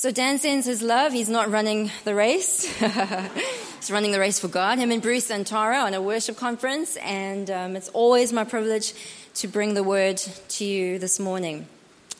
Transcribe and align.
So 0.00 0.10
Dan 0.10 0.38
sends 0.38 0.64
his 0.64 0.80
love. 0.80 1.12
He's 1.12 1.28
not 1.28 1.50
running 1.50 1.90
the 2.04 2.14
race. 2.14 2.64
He's 3.76 3.90
running 3.90 4.12
the 4.12 4.18
race 4.18 4.40
for 4.40 4.48
God. 4.48 4.78
Him 4.78 4.90
and 4.90 5.02
Bruce 5.02 5.30
and 5.30 5.46
Tara 5.46 5.80
on 5.80 5.92
a 5.92 6.00
worship 6.00 6.38
conference. 6.38 6.96
And 6.96 7.50
um, 7.50 7.76
it's 7.76 7.90
always 7.90 8.32
my 8.32 8.44
privilege 8.44 8.94
to 9.34 9.46
bring 9.46 9.74
the 9.74 9.82
word 9.82 10.16
to 10.16 10.64
you 10.64 10.98
this 10.98 11.20
morning. 11.20 11.66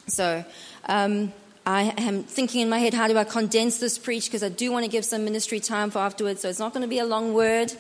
So 0.09 0.45
um, 0.91 1.33
I 1.65 1.95
am 1.97 2.23
thinking 2.23 2.61
in 2.61 2.69
my 2.69 2.81
head, 2.81 2.93
how 2.93 3.09
do 3.09 3.17
I 3.17 3.25
condense 3.25 3.79
this 3.79 3.97
preach? 3.97 4.27
Because 4.27 4.43
I 4.43 4.51
do 4.51 4.71
want 4.71 4.85
to 4.85 4.91
give 4.91 5.07
some 5.07 5.25
ministry 5.25 5.59
time 5.59 5.91
for 5.91 6.01
afterwards. 6.01 6.43
So 6.43 6.51
it's 6.51 6.59
not 6.59 6.75
going 6.75 6.83
to 6.83 6.87
be 6.87 6.99
a 6.99 7.07
long 7.07 7.33
word. 7.33 7.73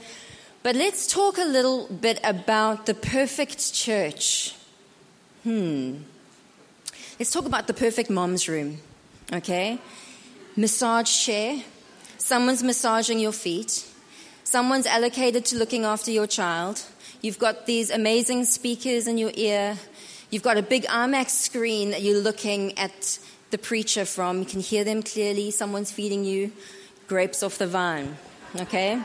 But 0.62 0.77
let's 0.77 1.07
talk 1.07 1.37
a 1.37 1.45
little 1.45 1.89
bit 1.89 2.21
about 2.25 2.87
the 2.87 2.95
perfect 2.95 3.75
church. 3.75 4.57
Hmm. 5.43 5.96
Let's 7.19 7.30
talk 7.30 7.45
about 7.45 7.67
the 7.67 7.75
perfect 7.75 8.09
mom's 8.09 8.48
room 8.48 8.79
okay? 9.33 9.79
Massage 10.57 11.25
chair. 11.25 11.62
Someone's 12.19 12.62
massaging 12.62 13.19
your 13.19 13.33
feet. 13.33 13.87
Someone's 14.45 14.87
allocated 14.87 15.45
to 15.47 15.57
looking 15.57 15.84
after 15.84 16.11
your 16.11 16.27
child. 16.27 16.83
You've 17.23 17.38
got 17.38 17.66
these 17.66 17.91
amazing 17.91 18.45
speakers 18.45 19.07
in 19.07 19.19
your 19.19 19.33
ear. 19.35 19.79
You've 20.30 20.43
got 20.43 20.57
a 20.57 20.62
big 20.62 20.85
IMAX 20.85 21.30
screen 21.30 21.91
that 21.91 22.02
you're 22.02 22.21
looking 22.21 22.77
at 22.79 23.19
the 23.51 23.59
preacher 23.59 24.05
from. 24.05 24.38
You 24.38 24.45
can 24.45 24.61
hear 24.61 24.85
them 24.85 25.02
clearly. 25.02 25.51
Someone's 25.51 25.91
feeding 25.91 26.24
you 26.24 26.52
grapes 27.09 27.43
off 27.43 27.59
the 27.59 27.66
vine, 27.66 28.16
okay? 28.57 29.02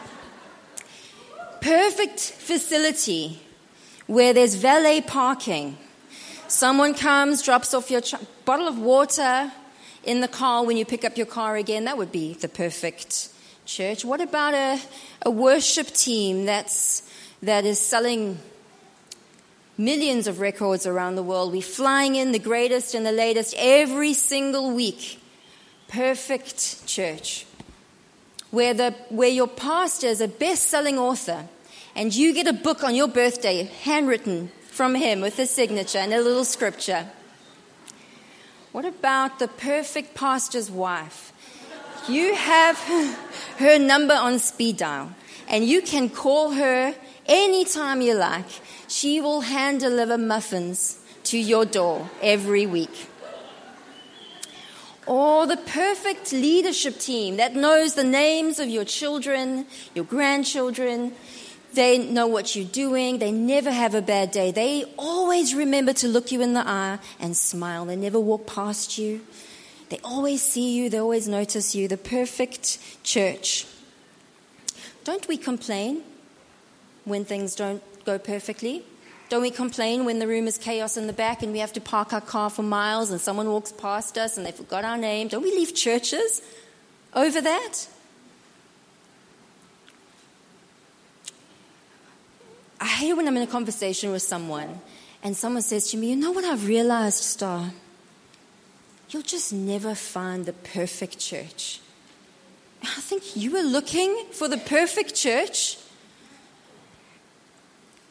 Perfect 1.62 2.20
facility 2.20 3.40
where 4.05 4.32
there's 4.34 4.54
valet 4.54 5.02
parking. 5.02 5.78
Someone 6.48 6.94
comes, 6.94 7.42
drops 7.42 7.74
off 7.74 7.90
your 7.90 8.02
ch- 8.02 8.14
bottle 8.46 8.68
of 8.68 8.78
water, 8.78 9.52
in 10.05 10.22
the 10.22 10.27
car 10.27 10.64
when 10.64 10.77
you 10.77 10.86
pick 10.86 11.04
up 11.04 11.18
your 11.18 11.26
car 11.26 11.55
again. 11.55 11.86
That 11.86 11.98
would 11.98 12.12
be 12.12 12.34
the 12.34 12.48
perfect 12.48 13.30
church. 13.66 14.05
What 14.05 14.21
about 14.21 14.54
a, 14.54 14.80
a 15.24 15.32
worship 15.32 15.88
team 15.88 16.46
that's, 16.46 17.10
that 17.41 17.66
is 17.66 17.80
selling 17.80 18.38
millions 19.77 20.27
of 20.27 20.40
records 20.40 20.85
around 20.85 21.15
the 21.15 21.24
world? 21.24 21.52
We're 21.52 21.62
flying 21.62 22.15
in 22.15 22.32
the 22.32 22.40
greatest 22.40 22.93
and 22.93 23.05
the 23.05 23.12
latest 23.12 23.55
every 23.57 24.13
single 24.13 24.71
week. 24.71 25.20
Perfect 25.88 26.85
church. 26.87 27.46
Where, 28.52 28.74
the, 28.74 28.91
where 29.10 29.30
your 29.30 29.48
pastor 29.48 30.08
is 30.08 30.21
a 30.21 30.27
best 30.27 30.68
selling 30.68 30.98
author 30.98 31.48
and 31.96 32.13
you 32.15 32.34
get 32.34 32.48
a 32.48 32.54
book 32.54 32.84
on 32.84 32.93
your 32.93 33.08
birthday 33.08 33.63
handwritten 33.84 34.52
from 34.70 34.96
him 34.96 35.21
with 35.21 35.40
a 35.40 35.46
signature 35.46 35.98
and 35.98 36.13
a 36.13 36.21
little 36.21 36.46
scripture. 36.46 37.08
What 38.76 38.84
about 38.84 39.40
the 39.40 39.48
perfect 39.48 40.15
pastor's 40.15 40.70
wife? 40.70 41.31
You 42.09 42.35
have 42.35 42.77
her 43.57 43.79
number 43.79 44.13
on 44.13 44.37
speed 44.40 44.76
dial, 44.76 45.13
and 45.48 45.63
you 45.63 45.81
can 45.81 46.09
call 46.09 46.51
her 46.51 46.93
anytime 47.26 48.01
you 48.01 48.15
like. 48.15 48.49
She 48.90 49.21
will 49.21 49.40
hand 49.40 49.79
deliver 49.79 50.18
muffins 50.18 50.99
to 51.23 51.37
your 51.37 51.63
door 51.63 52.09
every 52.21 52.65
week. 52.65 53.07
Or 55.07 55.48
the 55.48 55.55
perfect 55.55 56.34
leadership 56.34 56.99
team 56.99 57.37
that 57.37 57.55
knows 57.55 57.93
the 57.93 58.03
names 58.03 58.59
of 58.59 58.68
your 58.68 58.84
children, 58.84 59.68
your 59.93 60.03
grandchildren, 60.03 61.13
they 61.76 61.98
know 61.98 62.27
what 62.27 62.55
you're 62.55 62.65
doing. 62.65 63.20
They 63.20 63.31
never 63.31 63.71
have 63.71 63.93
a 63.93 64.01
bad 64.01 64.31
day. 64.31 64.51
They 64.51 64.85
always 64.97 65.53
remember 65.53 65.94
to 65.94 66.07
look 66.07 66.31
you 66.31 66.41
in 66.41 66.53
the 66.53 66.68
eye 66.68 67.00
and 67.19 67.35
smile. 67.35 67.85
They 67.85 67.95
never 67.95 68.19
walk 68.19 68.47
past 68.47 68.97
you. 68.97 69.22
They 69.90 70.00
always 70.03 70.41
see 70.41 70.75
you. 70.75 70.90
They 70.90 71.00
always 71.00 71.28
notice 71.28 71.75
you. 71.75 71.88
The 71.88 71.97
perfect 71.97 72.79
church. 73.03 73.68
Don't 75.03 75.28
we 75.28 75.38
complain 75.38 76.01
when 77.03 77.25
things 77.25 77.56
don't 77.56 77.84
go 78.06 78.18
perfectly? 78.18 78.84
Don't 79.30 79.41
we 79.41 79.52
complain 79.52 80.06
when 80.06 80.19
the 80.19 80.28
room 80.28 80.47
is 80.47 80.58
chaos 80.58 80.97
in 80.97 81.08
the 81.08 81.14
back 81.14 81.44
and 81.44 81.52
we 81.52 81.59
have 81.59 81.74
to 81.74 81.81
park 81.81 82.14
our 82.14 82.22
car 82.22 82.50
for 82.50 82.64
miles 82.64 83.09
and 83.09 83.19
someone 83.19 83.50
walks 83.50 83.72
past 83.72 84.18
us 84.18 84.38
and 84.38 84.46
they 84.46 84.52
forgot 84.52 84.85
our 84.85 84.97
name? 84.97 85.28
Don't 85.28 85.44
we 85.44 85.52
leave 85.52 85.74
churches 85.74 86.41
over 87.14 87.41
that? 87.41 87.88
Hate 92.96 93.14
when 93.14 93.28
I'm 93.28 93.38
in 93.38 93.44
a 93.44 93.48
conversation 93.48 94.12
with 94.12 94.22
someone 94.22 94.80
and 95.24 95.36
someone 95.36 95.62
says 95.62 95.92
to 95.92 95.98
me, 95.98 96.10
You 96.10 96.16
know 96.16 96.32
what 96.32 96.44
I've 96.44 96.68
realized, 96.68 97.24
Star? 97.24 97.72
You'll 99.10 99.22
just 99.22 99.54
never 99.54 99.96
find 99.96 100.46
the 100.46 100.54
perfect 100.54 101.20
church. 101.20 101.80
I 102.82 103.02
think 103.02 103.36
you 103.36 103.52
were 103.52 103.62
looking 103.62 104.26
for 104.32 104.48
the 104.48 104.58
perfect 104.58 105.16
church. 105.16 105.78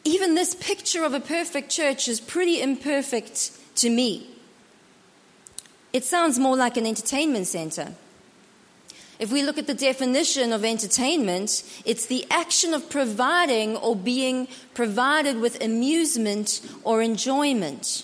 Even 0.03 0.35
this 0.35 0.55
picture 0.55 1.03
of 1.03 1.13
a 1.13 1.19
perfect 1.19 1.69
church 1.69 2.07
is 2.07 2.19
pretty 2.19 2.61
imperfect 2.61 3.51
to 3.77 3.89
me. 3.89 4.29
It 5.93 6.03
sounds 6.03 6.37
more 6.37 6.55
like 6.55 6.77
an 6.77 6.85
entertainment 6.85 7.47
center. 7.47 7.93
If 9.17 9.31
we 9.31 9.43
look 9.43 9.57
at 9.57 9.67
the 9.67 9.73
definition 9.73 10.51
of 10.51 10.65
entertainment, 10.65 11.63
it's 11.85 12.05
the 12.05 12.25
action 12.29 12.73
of 12.73 12.89
providing 12.89 13.77
or 13.77 13.95
being 13.95 14.47
provided 14.73 15.39
with 15.39 15.63
amusement 15.63 16.61
or 16.83 17.01
enjoyment. 17.01 18.03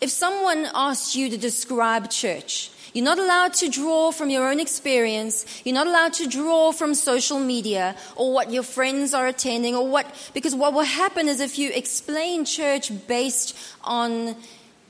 If 0.00 0.10
someone 0.10 0.68
asks 0.74 1.16
you 1.16 1.28
to 1.28 1.36
describe 1.36 2.08
church, 2.10 2.70
you're 2.94 3.04
not 3.04 3.18
allowed 3.18 3.52
to 3.54 3.68
draw 3.68 4.12
from 4.12 4.30
your 4.30 4.48
own 4.48 4.60
experience. 4.60 5.44
You're 5.64 5.74
not 5.74 5.86
allowed 5.86 6.14
to 6.14 6.26
draw 6.26 6.72
from 6.72 6.94
social 6.94 7.38
media 7.38 7.96
or 8.16 8.32
what 8.32 8.50
your 8.50 8.62
friends 8.62 9.12
are 9.12 9.26
attending 9.26 9.74
or 9.74 9.86
what, 9.86 10.06
because 10.32 10.54
what 10.54 10.72
will 10.72 10.84
happen 10.84 11.28
is 11.28 11.40
if 11.40 11.58
you 11.58 11.70
explain 11.70 12.44
church 12.44 12.90
based 13.06 13.56
on 13.84 14.36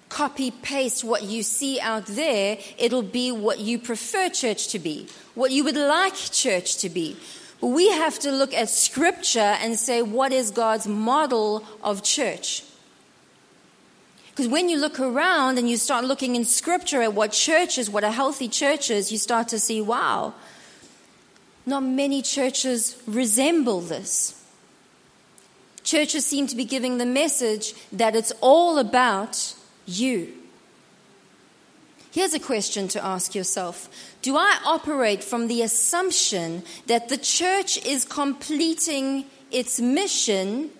copy 0.08 0.50
paste 0.50 1.04
what 1.04 1.22
you 1.22 1.42
see 1.42 1.80
out 1.80 2.06
there, 2.06 2.58
it'll 2.78 3.02
be 3.02 3.30
what 3.32 3.60
you 3.60 3.78
prefer 3.78 4.28
church 4.28 4.68
to 4.68 4.78
be, 4.78 5.06
what 5.34 5.50
you 5.50 5.64
would 5.64 5.76
like 5.76 6.14
church 6.14 6.78
to 6.78 6.88
be. 6.88 7.16
We 7.60 7.90
have 7.90 8.18
to 8.20 8.30
look 8.30 8.54
at 8.54 8.68
scripture 8.68 9.40
and 9.40 9.78
say, 9.78 10.02
what 10.02 10.32
is 10.32 10.50
God's 10.50 10.86
model 10.86 11.64
of 11.82 12.02
church? 12.02 12.62
Because 14.30 14.46
when 14.46 14.68
you 14.68 14.78
look 14.78 15.00
around 15.00 15.58
and 15.58 15.68
you 15.68 15.76
start 15.76 16.04
looking 16.04 16.36
in 16.36 16.44
scripture 16.44 17.02
at 17.02 17.12
what 17.12 17.32
church 17.32 17.76
is, 17.76 17.90
what 17.90 18.04
a 18.04 18.12
healthy 18.12 18.48
church 18.48 18.88
is, 18.88 19.10
you 19.10 19.18
start 19.18 19.48
to 19.48 19.58
see, 19.58 19.80
wow, 19.80 20.32
not 21.66 21.82
many 21.82 22.22
churches 22.22 23.02
resemble 23.06 23.80
this. 23.80 24.40
Churches 25.82 26.24
seem 26.24 26.46
to 26.46 26.54
be 26.54 26.64
giving 26.64 26.98
the 26.98 27.06
message 27.06 27.74
that 27.90 28.14
it's 28.14 28.32
all 28.40 28.78
about 28.78 29.56
you. 29.88 30.32
Here's 32.10 32.34
a 32.34 32.40
question 32.40 32.88
to 32.88 33.04
ask 33.04 33.34
yourself 33.34 33.88
Do 34.22 34.36
I 34.36 34.58
operate 34.64 35.22
from 35.22 35.48
the 35.48 35.62
assumption 35.62 36.62
that 36.86 37.08
the 37.08 37.16
church 37.16 37.84
is 37.84 38.04
completing 38.04 39.26
its 39.50 39.80
mission 39.80 40.70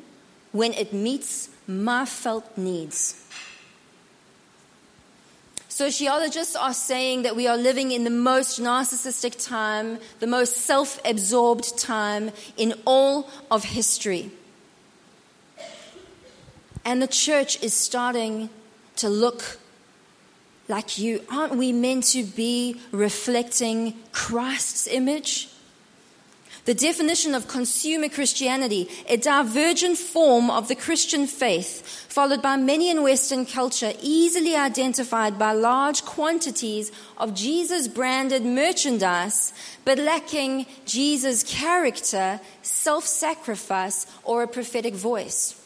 when 0.53 0.73
it 0.73 0.93
meets 0.93 1.49
my 1.67 2.05
felt 2.07 2.57
needs? 2.57 3.25
Sociologists 5.69 6.57
are 6.57 6.75
saying 6.75 7.23
that 7.23 7.37
we 7.37 7.47
are 7.47 7.57
living 7.57 7.93
in 7.93 8.03
the 8.03 8.11
most 8.11 8.61
narcissistic 8.61 9.41
time, 9.47 10.01
the 10.19 10.27
most 10.27 10.57
self 10.57 10.99
absorbed 11.05 11.79
time 11.79 12.33
in 12.57 12.75
all 12.85 13.31
of 13.49 13.63
history. 13.63 14.33
And 16.85 17.01
the 17.01 17.07
church 17.07 17.63
is 17.63 17.75
starting 17.75 18.51
to 18.99 19.09
look 19.09 19.59
like 20.69 20.99
you? 20.99 21.23
Aren't 21.31 21.57
we 21.57 21.73
meant 21.73 22.05
to 22.13 22.25
be 22.25 22.81
reflecting 22.93 23.95
Christ's 24.13 24.87
image? 24.87 25.49
The 26.69 26.75
definition 26.75 27.35
of 27.35 27.49
consumer 27.49 28.11
Christianity, 28.11 28.91
a 29.09 29.17
divergent 29.17 29.97
form 29.97 30.51
of 30.51 30.69
the 30.69 30.75
Christian 30.75 31.27
faith, 31.27 31.81
followed 32.11 32.43
by 32.43 32.57
many 32.57 32.91
in 32.91 33.03
Western 33.03 33.47
culture, 33.47 33.95
easily 34.03 34.55
identified 34.55 35.39
by 35.39 35.53
large 35.53 36.05
quantities 36.05 36.93
of 37.17 37.33
Jesus 37.33 37.89
branded 37.89 38.45
merchandise, 38.45 39.55
but 39.87 39.99
lacking 39.99 40.67
Jesus' 40.85 41.43
character, 41.43 42.39
self 42.61 43.07
sacrifice, 43.07 44.07
or 44.23 44.43
a 44.43 44.49
prophetic 44.49 44.93
voice. 44.93 45.58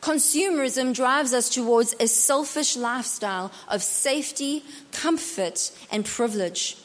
Consumerism 0.00 0.94
drives 0.94 1.34
us 1.34 1.50
towards 1.50 1.94
a 2.00 2.08
selfish 2.08 2.76
lifestyle 2.76 3.52
of 3.68 3.82
safety, 3.82 4.64
comfort, 4.92 5.70
and 5.90 6.04
privilege. 6.04 6.76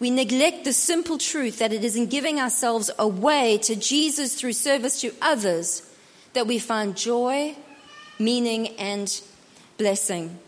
We 0.00 0.10
neglect 0.10 0.64
the 0.64 0.72
simple 0.72 1.18
truth 1.18 1.60
that 1.60 1.72
it 1.72 1.84
is 1.84 1.94
in 1.94 2.06
giving 2.06 2.40
ourselves 2.40 2.90
away 2.98 3.58
to 3.58 3.76
Jesus 3.76 4.34
through 4.34 4.54
service 4.54 5.00
to 5.02 5.14
others 5.22 5.88
that 6.32 6.48
we 6.48 6.58
find 6.58 6.96
joy, 6.96 7.54
meaning, 8.18 8.68
and 8.78 9.20
blessing. 9.78 10.38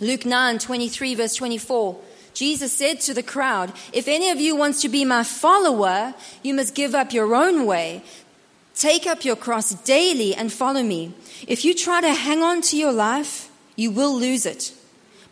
Luke 0.00 0.26
9 0.26 0.58
23, 0.58 1.14
verse 1.14 1.34
24. 1.36 1.98
Jesus 2.34 2.72
said 2.72 3.00
to 3.00 3.14
the 3.14 3.22
crowd, 3.22 3.72
If 3.92 4.06
any 4.06 4.30
of 4.30 4.38
you 4.38 4.54
wants 4.54 4.82
to 4.82 4.88
be 4.88 5.04
my 5.04 5.24
follower, 5.24 6.14
you 6.42 6.54
must 6.54 6.74
give 6.74 6.94
up 6.94 7.12
your 7.12 7.34
own 7.34 7.66
way. 7.66 8.02
Take 8.78 9.08
up 9.08 9.24
your 9.24 9.34
cross 9.34 9.74
daily 9.82 10.36
and 10.36 10.52
follow 10.52 10.84
me. 10.84 11.12
If 11.48 11.64
you 11.64 11.74
try 11.74 12.00
to 12.00 12.14
hang 12.14 12.44
on 12.44 12.60
to 12.62 12.76
your 12.76 12.92
life, 12.92 13.50
you 13.74 13.90
will 13.90 14.14
lose 14.14 14.46
it. 14.46 14.72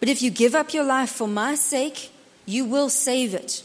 But 0.01 0.09
if 0.09 0.21
you 0.21 0.33
give 0.33 0.57
up 0.57 0.75
your 0.75 0.83
life 0.83 1.11
for 1.11 1.29
my 1.29 1.55
sake, 1.55 2.11
you 2.45 2.65
will 2.65 2.89
save 2.89 3.35
it. 3.35 3.63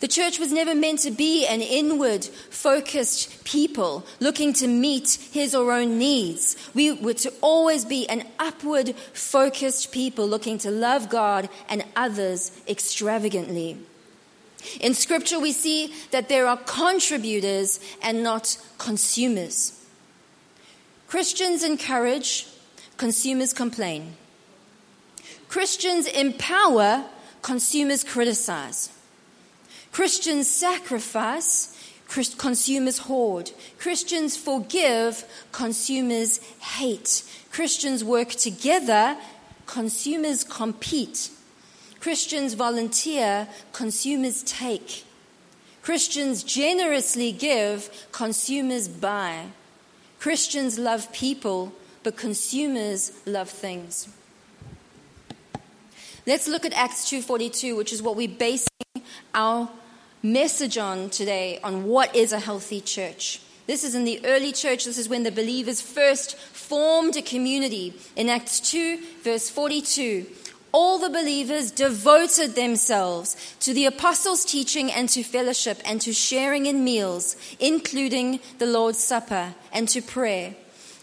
The 0.00 0.08
church 0.08 0.40
was 0.40 0.50
never 0.50 0.74
meant 0.74 1.00
to 1.00 1.12
be 1.12 1.46
an 1.46 1.60
inward 1.60 2.24
focused 2.24 3.44
people 3.44 4.04
looking 4.18 4.52
to 4.54 4.66
meet 4.66 5.18
his 5.30 5.54
or 5.54 5.70
own 5.70 5.96
needs. 5.96 6.56
We 6.74 6.90
were 6.90 7.14
to 7.14 7.32
always 7.42 7.84
be 7.84 8.08
an 8.08 8.26
upward 8.40 8.96
focused 9.12 9.92
people 9.92 10.26
looking 10.26 10.58
to 10.58 10.70
love 10.72 11.08
God 11.08 11.48
and 11.68 11.84
others 11.94 12.50
extravagantly. 12.66 13.78
In 14.80 14.94
scripture, 14.94 15.38
we 15.38 15.52
see 15.52 15.92
that 16.10 16.28
there 16.28 16.46
are 16.46 16.56
contributors 16.56 17.80
and 18.02 18.22
not 18.22 18.58
consumers. 18.78 19.72
Christians 21.08 21.64
encourage, 21.64 22.46
consumers 22.96 23.52
complain. 23.52 24.14
Christians 25.48 26.06
empower, 26.06 27.04
consumers 27.42 28.04
criticize. 28.04 28.90
Christians 29.92 30.48
sacrifice, 30.48 31.76
consumers 32.38 32.98
hoard. 32.98 33.50
Christians 33.78 34.36
forgive, 34.36 35.24
consumers 35.52 36.38
hate. 36.60 37.24
Christians 37.50 38.04
work 38.04 38.30
together, 38.30 39.16
consumers 39.66 40.44
compete. 40.44 41.30
Christians 42.00 42.54
volunteer, 42.54 43.46
consumers 43.72 44.42
take. 44.42 45.04
Christians 45.82 46.42
generously 46.42 47.30
give, 47.30 47.90
consumers 48.10 48.88
buy. 48.88 49.46
Christians 50.18 50.78
love 50.78 51.12
people, 51.12 51.72
but 52.02 52.16
consumers 52.16 53.12
love 53.26 53.50
things. 53.50 54.08
Let's 56.26 56.48
look 56.48 56.64
at 56.64 56.72
Acts 56.72 57.08
2:42, 57.08 57.76
which 57.76 57.92
is 57.92 58.02
what 58.02 58.16
we're 58.16 58.28
basing 58.28 58.68
our 59.34 59.70
message 60.22 60.76
on 60.76 61.10
today 61.10 61.58
on 61.64 61.84
what 61.84 62.14
is 62.14 62.32
a 62.32 62.40
healthy 62.40 62.80
church. 62.80 63.40
This 63.66 63.84
is 63.84 63.94
in 63.94 64.04
the 64.04 64.24
early 64.24 64.52
church. 64.52 64.84
This 64.84 64.98
is 64.98 65.08
when 65.08 65.22
the 65.22 65.30
believers 65.30 65.80
first 65.80 66.36
formed 66.36 67.16
a 67.16 67.22
community. 67.22 67.94
In 68.16 68.28
Acts 68.28 68.58
2, 68.60 68.98
verse 69.22 69.48
42, 69.48 70.26
all 70.72 70.98
the 70.98 71.10
believers 71.10 71.70
devoted 71.70 72.54
themselves 72.54 73.36
to 73.60 73.74
the 73.74 73.86
apostles' 73.86 74.44
teaching 74.44 74.90
and 74.90 75.08
to 75.08 75.22
fellowship 75.22 75.80
and 75.84 76.00
to 76.00 76.12
sharing 76.12 76.66
in 76.66 76.84
meals, 76.84 77.36
including 77.58 78.40
the 78.58 78.66
Lord's 78.66 79.02
Supper, 79.02 79.54
and 79.72 79.88
to 79.88 80.00
prayer. 80.02 80.54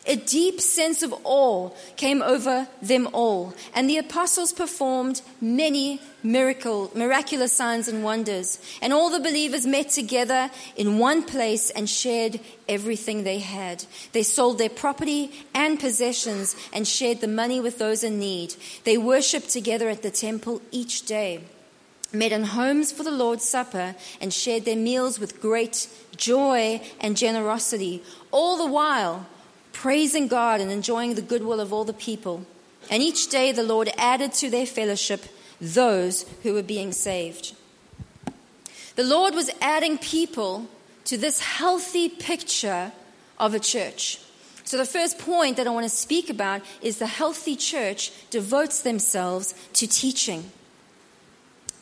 A 0.07 0.15
deep 0.15 0.62
sense 0.62 1.04
of 1.04 1.13
awe 1.25 1.69
came 1.98 2.21
over 2.21 2.69
them 2.81 3.09
all, 3.12 3.54
and 3.75 3.89
the 3.89 3.98
apostles 3.98 4.54
performed 4.54 5.21
many 5.42 6.00
miracle, 6.24 6.89
miraculous 6.95 7.51
signs 7.51 7.89
and 7.89 8.06
wonders. 8.06 8.57
And 8.81 8.94
all 8.94 9.09
the 9.09 9.19
believers 9.19 9.68
met 9.68 9.89
together 9.89 10.50
in 10.77 10.98
one 10.98 11.24
place 11.24 11.69
and 11.71 11.89
shared 11.89 12.39
everything 12.69 13.24
they 13.24 13.39
had. 13.39 13.83
They 14.13 14.24
sold 14.24 14.59
their 14.59 14.69
property 14.69 15.31
and 15.54 15.77
possessions 15.77 16.56
and 16.71 16.88
shared 16.88 17.19
the 17.19 17.27
money 17.27 17.59
with 17.59 17.77
those 17.77 18.01
in 18.01 18.18
need. 18.18 18.56
They 18.86 18.98
worshiped 18.98 19.50
together 19.50 19.89
at 19.89 20.04
the 20.04 20.12
temple 20.12 20.62
each 20.71 21.06
day, 21.06 21.42
met 22.13 22.31
in 22.31 22.45
homes 22.45 22.94
for 22.94 23.04
the 23.04 23.12
Lord's 23.12 23.44
Supper, 23.44 23.94
and 24.21 24.33
shared 24.33 24.63
their 24.63 24.77
meals 24.77 25.19
with 25.19 25.42
great 25.42 25.89
joy 26.15 26.81
and 27.01 27.18
generosity, 27.18 28.01
all 28.31 28.56
the 28.57 28.71
while 28.71 29.25
praising 29.77 30.27
God 30.27 30.59
and 30.59 30.71
enjoying 30.71 31.13
the 31.13 31.21
goodwill 31.21 31.59
of 31.59 31.71
all 31.71 31.85
the 31.85 31.94
people. 31.94 32.44
And 32.89 33.03
each 33.03 33.29
day 33.29 33.51
the 33.51 33.62
Lord 33.62 33.91
added 33.95 34.33
to 34.33 34.50
their 34.50 34.65
fellowship 34.65 35.25
those 35.62 36.25
who 36.41 36.53
were 36.53 36.63
being 36.63 36.91
saved. 36.91 37.56
The 38.95 39.03
Lord 39.03 39.35
was 39.35 39.51
adding 39.62 40.00
people 40.00 40.68
to 41.06 41.15
this 41.15 41.39
healthy 41.39 42.09
picture 42.09 42.91
of 43.38 43.53
a 43.53 43.59
church. 43.59 44.19
So, 44.63 44.77
the 44.77 44.85
first 44.85 45.19
point 45.19 45.57
that 45.57 45.68
I 45.68 45.69
want 45.69 45.85
to 45.85 45.95
speak 45.95 46.30
about 46.31 46.62
is 46.81 46.97
the 46.97 47.06
healthy 47.06 47.56
church 47.56 48.12
devotes 48.31 48.81
themselves 48.81 49.53
to 49.73 49.88
teaching. 49.88 50.51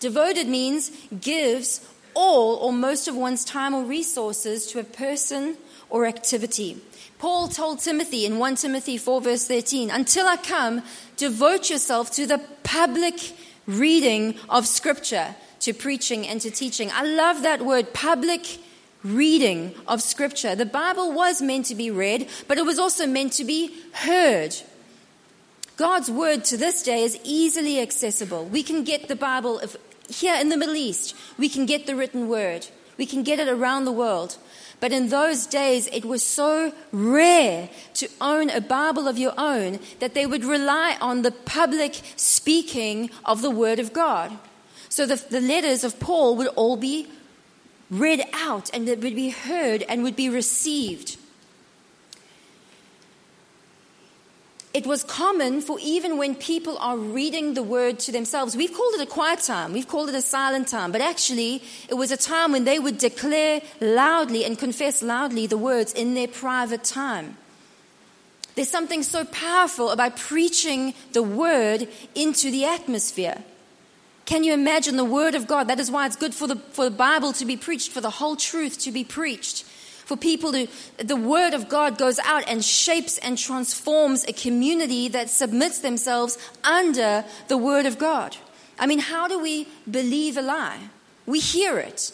Devoted 0.02 0.48
means 0.48 0.92
gives 1.22 1.88
all 2.14 2.56
or 2.58 2.74
most 2.74 3.08
of 3.08 3.16
one's 3.16 3.46
time 3.46 3.74
or 3.74 3.84
resources 3.86 4.68
to 4.68 4.80
a 4.80 4.84
person 4.84 5.58
or 5.90 6.06
activity. 6.06 6.82
Paul 7.18 7.48
told 7.48 7.80
Timothy 7.80 8.26
in 8.26 8.40
1 8.40 8.56
Timothy 8.56 8.98
4, 8.98 9.22
verse 9.22 9.48
13, 9.48 9.90
Until 9.90 10.28
I 10.28 10.38
come, 10.38 10.84
devote 11.18 11.70
yourself 11.70 12.12
to 12.12 12.26
the 12.26 12.42
public 12.64 13.36
reading 13.66 14.36
of 14.50 14.68
Scripture, 14.68 15.36
to 15.62 15.74
preaching 15.74 16.28
and 16.28 16.42
to 16.42 16.52
teaching. 16.52 16.92
I 16.94 17.04
love 17.04 17.42
that 17.44 17.64
word, 17.64 17.94
public 17.94 18.60
reading 19.04 19.74
of 19.88 20.02
Scripture. 20.02 20.56
The 20.56 20.66
Bible 20.66 21.12
was 21.14 21.42
meant 21.42 21.68
to 21.68 21.76
be 21.76 21.92
read, 21.92 22.28
but 22.48 22.58
it 22.58 22.66
was 22.66 22.80
also 22.80 23.08
meant 23.08 23.34
to 23.34 23.46
be 23.46 23.74
heard. 23.94 24.56
God's 25.78 26.10
word 26.10 26.44
to 26.46 26.58
this 26.58 26.84
day 26.84 27.04
is 27.04 27.20
easily 27.24 27.80
accessible. 27.80 28.46
We 28.46 28.64
can 28.64 28.84
get 28.84 29.08
the 29.08 29.16
Bible 29.16 29.60
if, 29.60 29.76
here 30.10 30.36
in 30.36 30.50
the 30.50 30.58
Middle 30.58 30.76
East, 30.76 31.16
we 31.38 31.50
can 31.50 31.66
get 31.66 31.86
the 31.86 31.96
written 31.96 32.28
word, 32.28 32.68
we 32.98 33.06
can 33.06 33.24
get 33.24 33.40
it 33.40 33.48
around 33.48 33.86
the 33.86 33.92
world. 33.92 34.38
But 34.80 34.92
in 34.92 35.10
those 35.10 35.48
days, 35.48 35.88
it 35.88 36.06
was 36.06 36.24
so 36.24 36.74
rare 36.92 37.70
to 37.96 38.10
own 38.20 38.50
a 38.50 38.62
Bible 38.62 39.08
of 39.08 39.18
your 39.18 39.34
own 39.38 39.80
that 40.00 40.14
they 40.14 40.26
would 40.26 40.44
rely 40.44 40.98
on 41.00 41.22
the 41.22 41.32
public 41.32 42.02
speaking 42.16 43.10
of 43.24 43.42
the 43.42 43.50
Word 43.50 43.80
of 43.80 43.94
God. 43.94 44.38
So 44.90 45.06
the, 45.06 45.16
the 45.16 45.42
letters 45.42 45.84
of 45.84 46.00
Paul 46.00 46.36
would 46.38 46.48
all 46.56 46.78
be 46.78 47.08
read 47.90 48.24
out 48.34 48.70
and 48.74 48.88
it 48.90 49.02
would 49.02 49.16
be 49.16 49.30
heard 49.30 49.84
and 49.84 50.04
would 50.04 50.16
be 50.16 50.30
received. 50.30 51.18
It 54.76 54.86
was 54.86 55.06
common 55.06 55.62
for 55.62 55.80
even 55.80 56.18
when 56.18 56.36
people 56.36 56.78
are 56.80 56.98
reading 56.98 57.54
the 57.54 57.64
word 57.64 57.98
to 57.98 58.12
themselves, 58.12 58.58
we've 58.58 58.74
called 58.74 58.94
it 58.96 59.00
a 59.00 59.06
quiet 59.06 59.40
time, 59.40 59.72
we've 59.72 59.88
called 59.88 60.10
it 60.10 60.16
a 60.16 60.22
silent 60.22 60.68
time, 60.68 60.92
but 60.92 61.00
actually 61.00 61.64
it 61.88 61.94
was 61.94 62.12
a 62.12 62.18
time 62.18 62.52
when 62.52 62.66
they 62.66 62.78
would 62.78 62.98
declare 62.98 63.62
loudly 63.80 64.44
and 64.44 64.60
confess 64.60 65.02
loudly 65.02 65.48
the 65.48 65.58
words 65.58 65.94
in 65.94 66.14
their 66.14 66.28
private 66.28 66.84
time. 66.84 67.38
There's 68.56 68.70
something 68.70 69.02
so 69.02 69.24
powerful 69.24 69.92
about 69.92 70.18
preaching 70.18 70.94
the 71.14 71.24
word 71.24 71.88
into 72.14 72.52
the 72.52 72.66
atmosphere. 72.66 73.46
Can 74.26 74.44
you 74.44 74.54
imagine 74.54 74.98
the 74.98 75.06
word 75.06 75.36
of 75.36 75.48
God? 75.48 75.70
That 75.70 75.80
is 75.80 75.90
why 75.90 76.06
it's 76.06 76.18
good 76.18 76.36
for 76.36 76.48
the, 76.48 76.58
for 76.58 76.84
the 76.84 76.92
Bible 76.92 77.32
to 77.34 77.46
be 77.46 77.56
preached, 77.56 77.94
for 77.94 78.02
the 78.02 78.10
whole 78.10 78.36
truth 78.36 78.78
to 78.80 78.92
be 78.92 79.06
preached 79.06 79.64
for 80.06 80.16
people 80.16 80.52
to, 80.52 80.68
the 80.98 81.16
word 81.16 81.54
of 81.54 81.68
God 81.68 81.98
goes 81.98 82.20
out 82.20 82.44
and 82.48 82.64
shapes 82.64 83.18
and 83.18 83.38
transforms 83.38 84.24
a 84.24 84.34
community 84.34 85.08
that 85.10 85.30
submits 85.30 85.80
themselves 85.80 86.38
under 86.64 87.26
the 87.48 87.58
word 87.58 87.86
of 87.86 87.98
God. 87.98 88.38
I 88.78 88.86
mean, 88.86 89.00
how 89.00 89.28
do 89.28 89.40
we 89.40 89.68
believe 89.90 90.38
a 90.38 90.42
lie? 90.42 90.80
We 91.26 91.40
hear 91.40 91.80
it. 91.80 92.12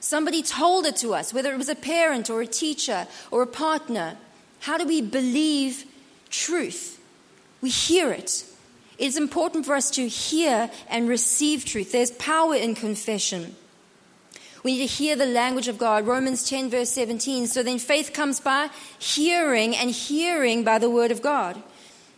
Somebody 0.00 0.42
told 0.42 0.86
it 0.86 0.96
to 0.96 1.14
us, 1.14 1.32
whether 1.32 1.52
it 1.52 1.58
was 1.58 1.68
a 1.68 1.74
parent 1.74 2.30
or 2.30 2.40
a 2.40 2.46
teacher 2.46 3.06
or 3.30 3.42
a 3.42 3.46
partner. 3.46 4.16
How 4.60 4.76
do 4.76 4.86
we 4.86 5.00
believe 5.00 5.84
truth? 6.30 7.00
We 7.60 7.70
hear 7.70 8.12
it. 8.12 8.44
It 8.98 9.06
is 9.06 9.16
important 9.16 9.66
for 9.66 9.74
us 9.74 9.90
to 9.92 10.08
hear 10.08 10.70
and 10.88 11.08
receive 11.08 11.64
truth. 11.64 11.92
There's 11.92 12.10
power 12.12 12.56
in 12.56 12.74
confession. 12.74 13.54
We 14.62 14.72
need 14.72 14.88
to 14.88 14.94
hear 14.94 15.16
the 15.16 15.26
language 15.26 15.68
of 15.68 15.78
God. 15.78 16.06
Romans 16.06 16.48
10, 16.48 16.70
verse 16.70 16.90
17. 16.90 17.46
So 17.46 17.62
then 17.62 17.78
faith 17.78 18.12
comes 18.12 18.40
by 18.40 18.70
hearing, 18.98 19.76
and 19.76 19.90
hearing 19.90 20.64
by 20.64 20.78
the 20.78 20.90
word 20.90 21.10
of 21.10 21.22
God. 21.22 21.62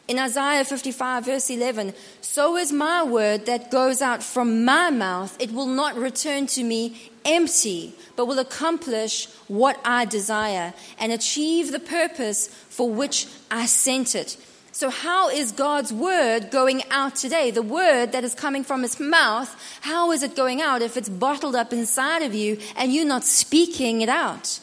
In 0.08 0.18
Isaiah 0.18 0.64
55, 0.64 1.26
verse 1.26 1.50
11, 1.50 1.94
so 2.20 2.56
is 2.56 2.72
my 2.72 3.04
word 3.04 3.46
that 3.46 3.70
goes 3.70 4.02
out 4.02 4.24
from 4.24 4.64
my 4.64 4.90
mouth. 4.90 5.36
It 5.40 5.52
will 5.52 5.66
not 5.66 5.94
return 5.94 6.46
to 6.48 6.64
me 6.64 7.12
empty, 7.24 7.94
but 8.16 8.26
will 8.26 8.40
accomplish 8.40 9.28
what 9.46 9.78
I 9.84 10.06
desire 10.06 10.74
and 10.98 11.12
achieve 11.12 11.70
the 11.70 11.78
purpose 11.78 12.48
for 12.48 12.90
which 12.90 13.28
I 13.52 13.66
sent 13.66 14.16
it. 14.16 14.36
So, 14.72 14.88
how 14.88 15.30
is 15.30 15.52
God's 15.52 15.92
word 15.92 16.50
going 16.50 16.82
out 16.90 17.16
today? 17.16 17.50
The 17.50 17.62
word 17.62 18.12
that 18.12 18.22
is 18.22 18.34
coming 18.34 18.62
from 18.62 18.82
his 18.82 19.00
mouth, 19.00 19.54
how 19.80 20.12
is 20.12 20.22
it 20.22 20.36
going 20.36 20.62
out 20.62 20.80
if 20.80 20.96
it's 20.96 21.08
bottled 21.08 21.56
up 21.56 21.72
inside 21.72 22.22
of 22.22 22.34
you 22.34 22.58
and 22.76 22.92
you're 22.92 23.04
not 23.04 23.24
speaking 23.24 24.00
it 24.00 24.08
out? 24.08 24.60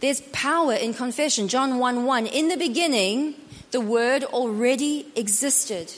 There's 0.00 0.22
power 0.32 0.74
in 0.74 0.94
confession. 0.94 1.46
John 1.46 1.78
1 1.78 2.04
1. 2.04 2.26
In 2.26 2.48
the 2.48 2.56
beginning 2.56 3.34
the 3.70 3.80
Word 3.80 4.24
already 4.24 5.06
existed. 5.14 5.92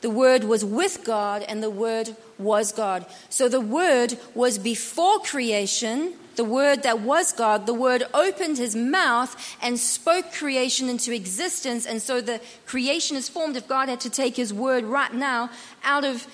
The 0.00 0.10
Word 0.10 0.44
was 0.44 0.64
with 0.64 1.04
God, 1.04 1.42
and 1.42 1.62
the 1.62 1.70
Word 1.70 2.16
was 2.38 2.72
God. 2.72 3.04
So 3.28 3.48
the 3.48 3.60
Word 3.60 4.18
was 4.34 4.58
before 4.58 5.20
creation, 5.20 6.14
the 6.36 6.44
Word 6.44 6.84
that 6.84 7.00
was 7.00 7.32
God. 7.32 7.66
The 7.66 7.74
Word 7.74 8.04
opened 8.14 8.56
his 8.56 8.74
mouth 8.74 9.36
and 9.60 9.78
spoke 9.78 10.32
creation 10.32 10.88
into 10.88 11.12
existence. 11.12 11.84
And 11.84 12.00
so 12.00 12.22
the 12.22 12.40
creation 12.64 13.16
is 13.16 13.28
formed. 13.28 13.56
If 13.56 13.68
God 13.68 13.90
had 13.90 14.00
to 14.00 14.10
take 14.10 14.36
his 14.36 14.54
Word 14.54 14.84
right 14.84 15.12
now 15.12 15.50
out 15.84 16.04
of, 16.04 16.26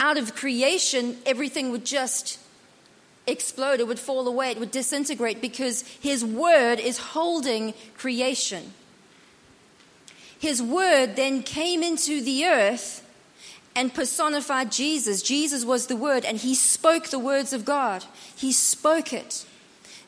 out 0.00 0.18
of 0.18 0.34
creation, 0.34 1.16
everything 1.24 1.70
would 1.70 1.84
just 1.84 2.40
explode. 3.28 3.78
It 3.78 3.86
would 3.86 4.00
fall 4.00 4.26
away. 4.26 4.50
It 4.50 4.58
would 4.58 4.72
disintegrate 4.72 5.40
because 5.40 5.82
his 5.82 6.24
Word 6.24 6.80
is 6.80 6.98
holding 6.98 7.74
creation. 7.96 8.72
His 10.40 10.60
Word 10.60 11.14
then 11.14 11.44
came 11.44 11.84
into 11.84 12.20
the 12.20 12.46
earth 12.46 13.01
and 13.74 13.94
personified 13.94 14.70
Jesus. 14.70 15.22
Jesus 15.22 15.64
was 15.64 15.86
the 15.86 15.96
Word, 15.96 16.24
and 16.24 16.38
He 16.38 16.54
spoke 16.54 17.08
the 17.08 17.18
words 17.18 17.52
of 17.52 17.64
God. 17.64 18.04
He 18.36 18.52
spoke 18.52 19.12
it. 19.12 19.44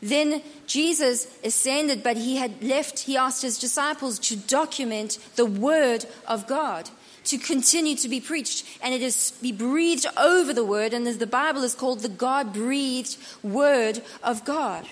Then 0.03 0.43
Jesus 0.67 1.27
ascended, 1.43 2.03
but 2.03 2.17
He 2.17 2.37
had 2.37 2.63
left, 2.63 3.01
He 3.01 3.17
asked 3.17 3.43
His 3.43 3.59
disciples 3.59 4.19
to 4.21 4.37
document 4.37 5.19
the 5.37 5.47
Word 5.47 6.07
of 6.27 6.47
God. 6.47 6.91
To 7.29 7.39
continue 7.39 7.97
to 7.97 8.09
be 8.11 8.21
preached, 8.21 8.67
and 8.83 8.93
it 8.93 9.01
is 9.01 9.33
be 9.41 9.51
breathed 9.51 10.05
over 10.19 10.53
the 10.53 10.65
word, 10.65 10.93
and 10.93 11.07
the 11.07 11.27
Bible 11.27 11.63
is 11.63 11.75
called 11.75 12.01
the 12.01 12.11
God 12.11 12.53
breathed 12.53 13.17
word 13.43 14.03
of 14.23 14.45
God. 14.45 14.87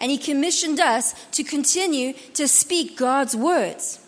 And 0.00 0.10
He 0.10 0.18
commissioned 0.18 0.80
us 0.80 1.14
to 1.30 1.44
continue 1.44 2.14
to 2.34 2.48
speak 2.48 2.96
God's 2.96 3.36
words. 3.36 4.01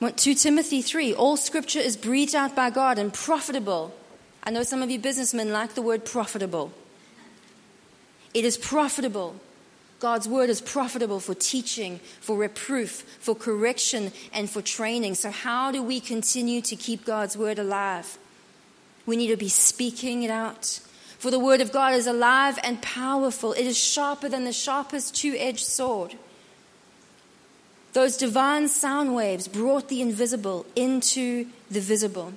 2 0.00 0.34
Timothy 0.34 0.82
3 0.82 1.14
All 1.14 1.36
scripture 1.36 1.78
is 1.78 1.96
breathed 1.96 2.34
out 2.34 2.54
by 2.54 2.70
God 2.70 2.98
and 2.98 3.12
profitable. 3.12 3.94
I 4.42 4.50
know 4.50 4.62
some 4.62 4.82
of 4.82 4.90
you 4.90 4.98
businessmen 4.98 5.52
like 5.52 5.74
the 5.74 5.82
word 5.82 6.04
profitable. 6.04 6.72
It 8.34 8.44
is 8.44 8.58
profitable. 8.58 9.36
God's 9.98 10.28
word 10.28 10.50
is 10.50 10.60
profitable 10.60 11.20
for 11.20 11.34
teaching, 11.34 12.00
for 12.20 12.36
reproof, 12.36 13.00
for 13.18 13.34
correction, 13.34 14.12
and 14.32 14.50
for 14.50 14.60
training. 14.60 15.14
So, 15.14 15.30
how 15.30 15.72
do 15.72 15.82
we 15.82 16.00
continue 16.00 16.60
to 16.60 16.76
keep 16.76 17.06
God's 17.06 17.36
word 17.36 17.58
alive? 17.58 18.18
We 19.06 19.16
need 19.16 19.28
to 19.28 19.38
be 19.38 19.48
speaking 19.48 20.22
it 20.22 20.30
out. 20.30 20.80
For 21.18 21.30
the 21.30 21.38
word 21.38 21.62
of 21.62 21.72
God 21.72 21.94
is 21.94 22.06
alive 22.06 22.58
and 22.62 22.82
powerful, 22.82 23.54
it 23.54 23.64
is 23.64 23.78
sharper 23.78 24.28
than 24.28 24.44
the 24.44 24.52
sharpest 24.52 25.16
two 25.16 25.34
edged 25.38 25.64
sword. 25.64 26.16
Those 27.96 28.18
divine 28.18 28.68
sound 28.68 29.14
waves 29.14 29.48
brought 29.48 29.88
the 29.88 30.02
invisible 30.02 30.66
into 30.76 31.46
the 31.70 31.80
visible. 31.80 32.34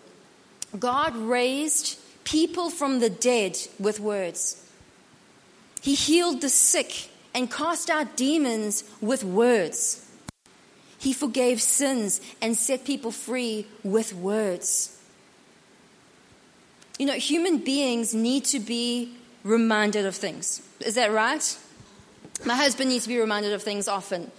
God 0.80 1.14
raised 1.18 2.00
people 2.24 2.70
from 2.70 3.02
the 3.02 3.10
dead 3.10 3.58
with 3.78 4.00
words. 4.00 4.66
He 5.82 5.96
healed 5.96 6.40
the 6.40 6.48
sick 6.48 7.10
and 7.36 7.52
cast 7.52 7.90
out 7.90 8.16
demons 8.16 8.86
with 9.02 9.26
words. 9.26 10.10
He 10.98 11.12
forgave 11.12 11.62
sins 11.62 12.22
and 12.42 12.56
set 12.56 12.86
people 12.86 13.12
free 13.12 13.68
with 13.84 14.14
words. 14.14 14.98
You 16.98 17.06
know, 17.06 17.16
human 17.16 17.58
beings 17.58 18.14
need 18.14 18.46
to 18.46 18.62
be 18.62 19.14
reminded 19.44 20.06
of 20.06 20.16
things. 20.16 20.62
Is 20.80 20.96
that 20.96 21.12
right? 21.12 21.44
My 22.46 22.56
husband 22.56 22.92
needs 22.92 23.04
to 23.04 23.10
be 23.10 23.20
reminded 23.20 23.52
of 23.52 23.62
things 23.62 23.90
often. 23.90 24.32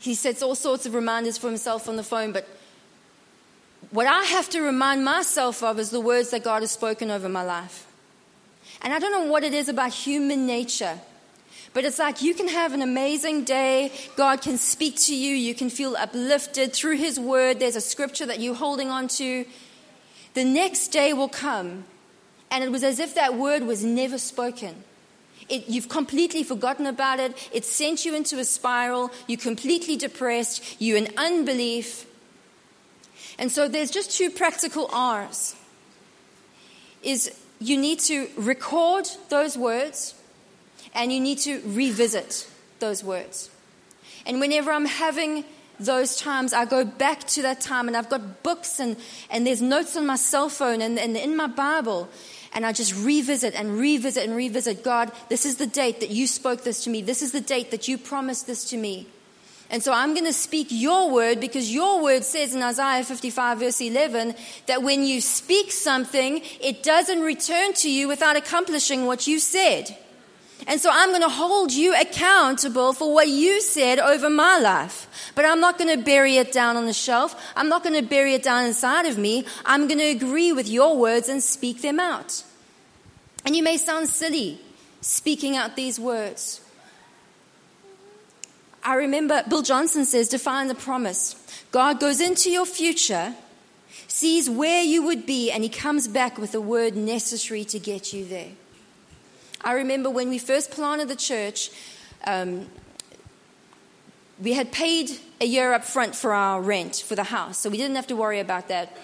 He 0.00 0.14
sets 0.14 0.42
all 0.42 0.54
sorts 0.54 0.86
of 0.86 0.94
reminders 0.94 1.38
for 1.38 1.48
himself 1.48 1.88
on 1.88 1.96
the 1.96 2.02
phone, 2.02 2.32
but 2.32 2.48
what 3.90 4.06
I 4.06 4.22
have 4.24 4.48
to 4.50 4.60
remind 4.60 5.04
myself 5.04 5.62
of 5.62 5.78
is 5.78 5.90
the 5.90 6.00
words 6.00 6.30
that 6.30 6.42
God 6.42 6.62
has 6.62 6.70
spoken 6.70 7.10
over 7.10 7.28
my 7.28 7.42
life. 7.42 7.86
And 8.82 8.94
I 8.94 8.98
don't 8.98 9.12
know 9.12 9.30
what 9.30 9.44
it 9.44 9.52
is 9.52 9.68
about 9.68 9.92
human 9.92 10.46
nature, 10.46 10.98
but 11.74 11.84
it's 11.84 11.98
like 11.98 12.22
you 12.22 12.34
can 12.34 12.48
have 12.48 12.72
an 12.72 12.80
amazing 12.80 13.44
day. 13.44 13.92
God 14.16 14.40
can 14.40 14.56
speak 14.56 14.96
to 15.00 15.14
you. 15.14 15.34
You 15.34 15.54
can 15.54 15.68
feel 15.68 15.96
uplifted 15.96 16.72
through 16.72 16.96
His 16.96 17.20
word. 17.20 17.60
There's 17.60 17.76
a 17.76 17.80
scripture 17.80 18.26
that 18.26 18.40
you're 18.40 18.54
holding 18.54 18.88
on 18.88 19.08
to. 19.08 19.44
The 20.32 20.44
next 20.44 20.88
day 20.88 21.12
will 21.12 21.28
come, 21.28 21.84
and 22.50 22.64
it 22.64 22.72
was 22.72 22.84
as 22.84 23.00
if 23.00 23.14
that 23.16 23.34
word 23.34 23.64
was 23.64 23.84
never 23.84 24.16
spoken. 24.16 24.84
It, 25.50 25.68
you've 25.68 25.88
completely 25.88 26.44
forgotten 26.44 26.86
about 26.86 27.20
it. 27.20 27.36
It 27.52 27.64
sent 27.64 28.04
you 28.04 28.14
into 28.14 28.38
a 28.38 28.44
spiral. 28.44 29.10
You're 29.26 29.38
completely 29.38 29.96
depressed. 29.96 30.80
You're 30.80 30.96
in 30.96 31.08
unbelief. 31.16 32.06
And 33.38 33.50
so 33.50 33.68
there's 33.68 33.90
just 33.90 34.16
two 34.16 34.30
practical 34.30 34.88
R's. 34.92 35.56
Is 37.02 37.36
you 37.58 37.76
need 37.76 37.98
to 38.00 38.28
record 38.36 39.08
those 39.28 39.56
words 39.56 40.14
and 40.94 41.12
you 41.12 41.20
need 41.20 41.38
to 41.38 41.60
revisit 41.66 42.48
those 42.78 43.02
words. 43.04 43.50
And 44.26 44.40
whenever 44.40 44.70
I'm 44.70 44.86
having 44.86 45.44
those 45.78 46.16
times, 46.16 46.52
I 46.52 46.64
go 46.66 46.84
back 46.84 47.26
to 47.28 47.42
that 47.42 47.60
time 47.60 47.88
and 47.88 47.96
I've 47.96 48.10
got 48.10 48.42
books 48.42 48.80
and, 48.80 48.96
and 49.30 49.46
there's 49.46 49.62
notes 49.62 49.96
on 49.96 50.06
my 50.06 50.16
cell 50.16 50.48
phone 50.48 50.82
and, 50.82 50.98
and 50.98 51.16
in 51.16 51.36
my 51.36 51.46
Bible 51.46 52.08
and 52.52 52.66
I 52.66 52.72
just 52.72 52.94
revisit 52.94 53.54
and 53.54 53.78
revisit 53.78 54.26
and 54.26 54.36
revisit 54.36 54.82
God, 54.82 55.12
this 55.28 55.46
is 55.46 55.56
the 55.56 55.66
date 55.66 56.00
that 56.00 56.10
you 56.10 56.26
spoke 56.26 56.64
this 56.64 56.84
to 56.84 56.90
me. 56.90 57.02
This 57.02 57.22
is 57.22 57.32
the 57.32 57.40
date 57.40 57.70
that 57.70 57.88
you 57.88 57.96
promised 57.96 58.46
this 58.46 58.64
to 58.70 58.76
me. 58.76 59.06
And 59.70 59.84
so 59.84 59.92
I'm 59.92 60.14
going 60.14 60.26
to 60.26 60.32
speak 60.32 60.66
your 60.70 61.10
word 61.10 61.38
because 61.38 61.72
your 61.72 62.02
word 62.02 62.24
says 62.24 62.54
in 62.54 62.62
Isaiah 62.62 63.04
55, 63.04 63.60
verse 63.60 63.80
11, 63.80 64.34
that 64.66 64.82
when 64.82 65.04
you 65.04 65.20
speak 65.20 65.70
something, 65.70 66.42
it 66.60 66.82
doesn't 66.82 67.20
return 67.20 67.72
to 67.74 67.90
you 67.90 68.08
without 68.08 68.36
accomplishing 68.36 69.06
what 69.06 69.28
you 69.28 69.38
said. 69.38 69.96
And 70.66 70.80
so 70.80 70.90
I'm 70.92 71.10
going 71.10 71.22
to 71.22 71.28
hold 71.28 71.72
you 71.72 71.98
accountable 71.98 72.92
for 72.92 73.12
what 73.12 73.28
you 73.28 73.60
said 73.60 73.98
over 73.98 74.28
my 74.28 74.58
life. 74.58 75.32
But 75.34 75.44
I'm 75.44 75.60
not 75.60 75.78
going 75.78 75.96
to 75.96 76.04
bury 76.04 76.36
it 76.36 76.52
down 76.52 76.76
on 76.76 76.86
the 76.86 76.92
shelf. 76.92 77.34
I'm 77.56 77.68
not 77.68 77.82
going 77.82 77.94
to 78.00 78.08
bury 78.08 78.34
it 78.34 78.42
down 78.42 78.66
inside 78.66 79.06
of 79.06 79.18
me. 79.18 79.46
I'm 79.64 79.88
going 79.88 79.98
to 79.98 80.06
agree 80.06 80.52
with 80.52 80.68
your 80.68 80.96
words 80.96 81.28
and 81.28 81.42
speak 81.42 81.82
them 81.82 81.98
out. 81.98 82.42
And 83.44 83.56
you 83.56 83.62
may 83.62 83.76
sound 83.76 84.08
silly 84.08 84.60
speaking 85.00 85.56
out 85.56 85.76
these 85.76 85.98
words. 85.98 86.60
I 88.82 88.94
remember 88.94 89.42
Bill 89.48 89.62
Johnson 89.62 90.04
says, 90.04 90.28
define 90.28 90.68
the 90.68 90.74
promise. 90.74 91.36
God 91.70 92.00
goes 92.00 92.20
into 92.20 92.50
your 92.50 92.66
future, 92.66 93.34
sees 94.08 94.48
where 94.48 94.82
you 94.82 95.02
would 95.02 95.26
be, 95.26 95.50
and 95.50 95.62
he 95.62 95.68
comes 95.68 96.08
back 96.08 96.38
with 96.38 96.52
the 96.52 96.60
word 96.60 96.96
necessary 96.96 97.64
to 97.64 97.78
get 97.78 98.12
you 98.12 98.24
there. 98.24 98.52
I 99.62 99.72
remember 99.72 100.08
when 100.08 100.30
we 100.30 100.38
first 100.38 100.70
planted 100.70 101.08
the 101.08 101.16
church, 101.16 101.70
um, 102.24 102.66
we 104.42 104.54
had 104.54 104.72
paid 104.72 105.10
a 105.40 105.44
year 105.44 105.74
up 105.74 105.84
front 105.84 106.16
for 106.16 106.32
our 106.32 106.62
rent 106.62 106.96
for 107.06 107.14
the 107.14 107.24
house, 107.24 107.58
so 107.58 107.68
we 107.68 107.76
didn't 107.76 107.96
have 107.96 108.06
to 108.06 108.16
worry 108.16 108.40
about 108.40 108.68
that. 108.68 108.96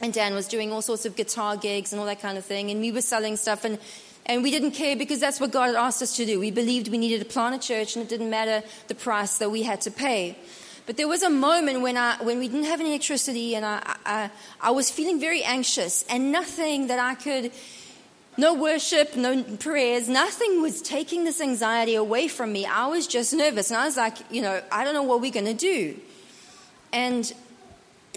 And 0.00 0.12
Dan 0.12 0.34
was 0.34 0.46
doing 0.46 0.72
all 0.72 0.82
sorts 0.82 1.06
of 1.06 1.16
guitar 1.16 1.56
gigs 1.56 1.92
and 1.92 1.98
all 1.98 2.06
that 2.06 2.20
kind 2.20 2.38
of 2.38 2.44
thing, 2.44 2.70
and 2.70 2.80
we 2.80 2.92
were 2.92 3.00
selling 3.00 3.36
stuff, 3.36 3.64
and, 3.64 3.78
and 4.26 4.44
we 4.44 4.52
didn't 4.52 4.72
care 4.72 4.94
because 4.94 5.18
that's 5.18 5.40
what 5.40 5.50
God 5.50 5.66
had 5.66 5.74
asked 5.74 6.02
us 6.02 6.16
to 6.16 6.26
do. 6.26 6.38
We 6.38 6.52
believed 6.52 6.88
we 6.88 6.98
needed 6.98 7.18
to 7.18 7.24
plant 7.24 7.56
a 7.56 7.58
church, 7.58 7.96
and 7.96 8.04
it 8.04 8.08
didn't 8.08 8.30
matter 8.30 8.64
the 8.86 8.94
price 8.94 9.38
that 9.38 9.50
we 9.50 9.64
had 9.64 9.80
to 9.82 9.90
pay. 9.90 10.38
But 10.86 10.96
there 10.96 11.08
was 11.08 11.24
a 11.24 11.30
moment 11.30 11.80
when, 11.80 11.96
I, 11.96 12.22
when 12.22 12.38
we 12.38 12.46
didn't 12.46 12.66
have 12.66 12.78
any 12.78 12.90
electricity, 12.90 13.56
and 13.56 13.66
I, 13.66 13.96
I, 14.06 14.30
I 14.60 14.70
was 14.70 14.88
feeling 14.88 15.18
very 15.18 15.42
anxious, 15.42 16.04
and 16.08 16.30
nothing 16.30 16.86
that 16.86 17.00
I 17.00 17.16
could 17.16 17.50
no 18.36 18.54
worship, 18.54 19.16
no 19.16 19.42
prayers, 19.42 20.08
nothing 20.08 20.60
was 20.60 20.82
taking 20.82 21.24
this 21.24 21.40
anxiety 21.40 21.94
away 21.94 22.28
from 22.28 22.52
me. 22.52 22.66
I 22.66 22.86
was 22.86 23.06
just 23.06 23.32
nervous. 23.32 23.70
And 23.70 23.78
I 23.78 23.86
was 23.86 23.96
like, 23.96 24.16
you 24.30 24.42
know, 24.42 24.62
I 24.70 24.84
don't 24.84 24.94
know 24.94 25.02
what 25.02 25.20
we're 25.20 25.32
going 25.32 25.46
to 25.46 25.54
do. 25.54 25.96
And 26.92 27.32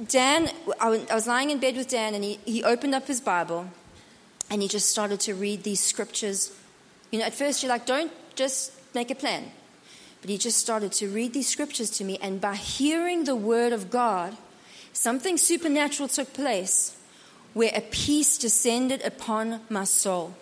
Dan, 0.08 0.50
I 0.80 0.90
was 0.90 1.28
lying 1.28 1.50
in 1.50 1.60
bed 1.60 1.76
with 1.76 1.90
Dan, 1.90 2.16
and 2.16 2.24
he, 2.24 2.40
he 2.46 2.64
opened 2.64 2.96
up 2.96 3.08
his 3.08 3.20
Bible 3.22 3.70
and 4.50 4.62
he 4.62 4.68
just 4.68 4.90
started 4.90 5.20
to 5.22 5.36
read 5.36 5.64
these 5.64 5.80
scriptures. 5.80 6.52
You 7.12 7.20
know, 7.20 7.26
at 7.26 7.34
first 7.34 7.62
you're 7.62 7.70
like, 7.70 7.86
don't 7.86 8.12
just 8.36 8.72
make 8.96 9.12
a 9.12 9.16
plan. 9.16 9.52
But 10.22 10.30
he 10.30 10.38
just 10.38 10.58
started 10.58 10.92
to 10.94 11.08
read 11.08 11.34
these 11.34 11.48
scriptures 11.48 11.90
to 11.92 12.04
me, 12.04 12.18
and 12.22 12.42
by 12.42 12.56
hearing 12.56 13.24
the 13.24 13.36
word 13.36 13.74
of 13.74 13.90
God, 13.90 14.36
something 14.92 15.38
supernatural 15.38 16.10
took 16.10 16.34
place 16.34 16.96
where 17.60 17.72
a 17.76 17.82
peace 17.82 18.38
descended 18.38 19.02
upon 19.02 19.60
my 19.68 19.84
soul. 19.84 20.34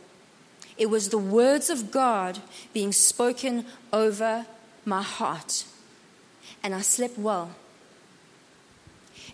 It 0.78 0.86
was 0.86 1.10
the 1.10 1.18
words 1.18 1.72
of 1.72 1.90
God 1.90 2.38
being 2.74 2.92
spoken 2.92 3.66
over 3.92 4.46
my 4.86 5.02
heart. 5.02 5.66
And 6.62 6.76
I 6.76 6.82
slept 6.82 7.18
well. 7.18 7.56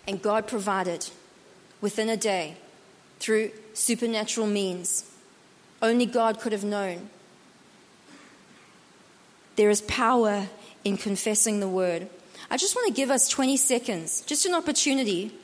And 0.08 0.22
God 0.22 0.46
provided 0.46 1.10
within 1.82 2.08
a 2.08 2.16
day 2.16 2.56
through 3.20 3.50
supernatural 3.74 4.46
means. 4.46 5.04
Only 5.82 6.06
God 6.06 6.40
could 6.40 6.52
have 6.52 6.64
known. 6.64 7.10
There 9.56 9.68
is 9.68 9.82
power 9.82 10.48
in 10.84 10.96
confessing 10.96 11.60
the 11.60 11.68
word. 11.68 12.08
I 12.50 12.56
just 12.56 12.74
want 12.74 12.88
to 12.88 12.94
give 12.94 13.10
us 13.10 13.28
20 13.28 13.58
seconds, 13.58 14.22
just 14.22 14.46
an 14.46 14.54
opportunity 14.54 15.34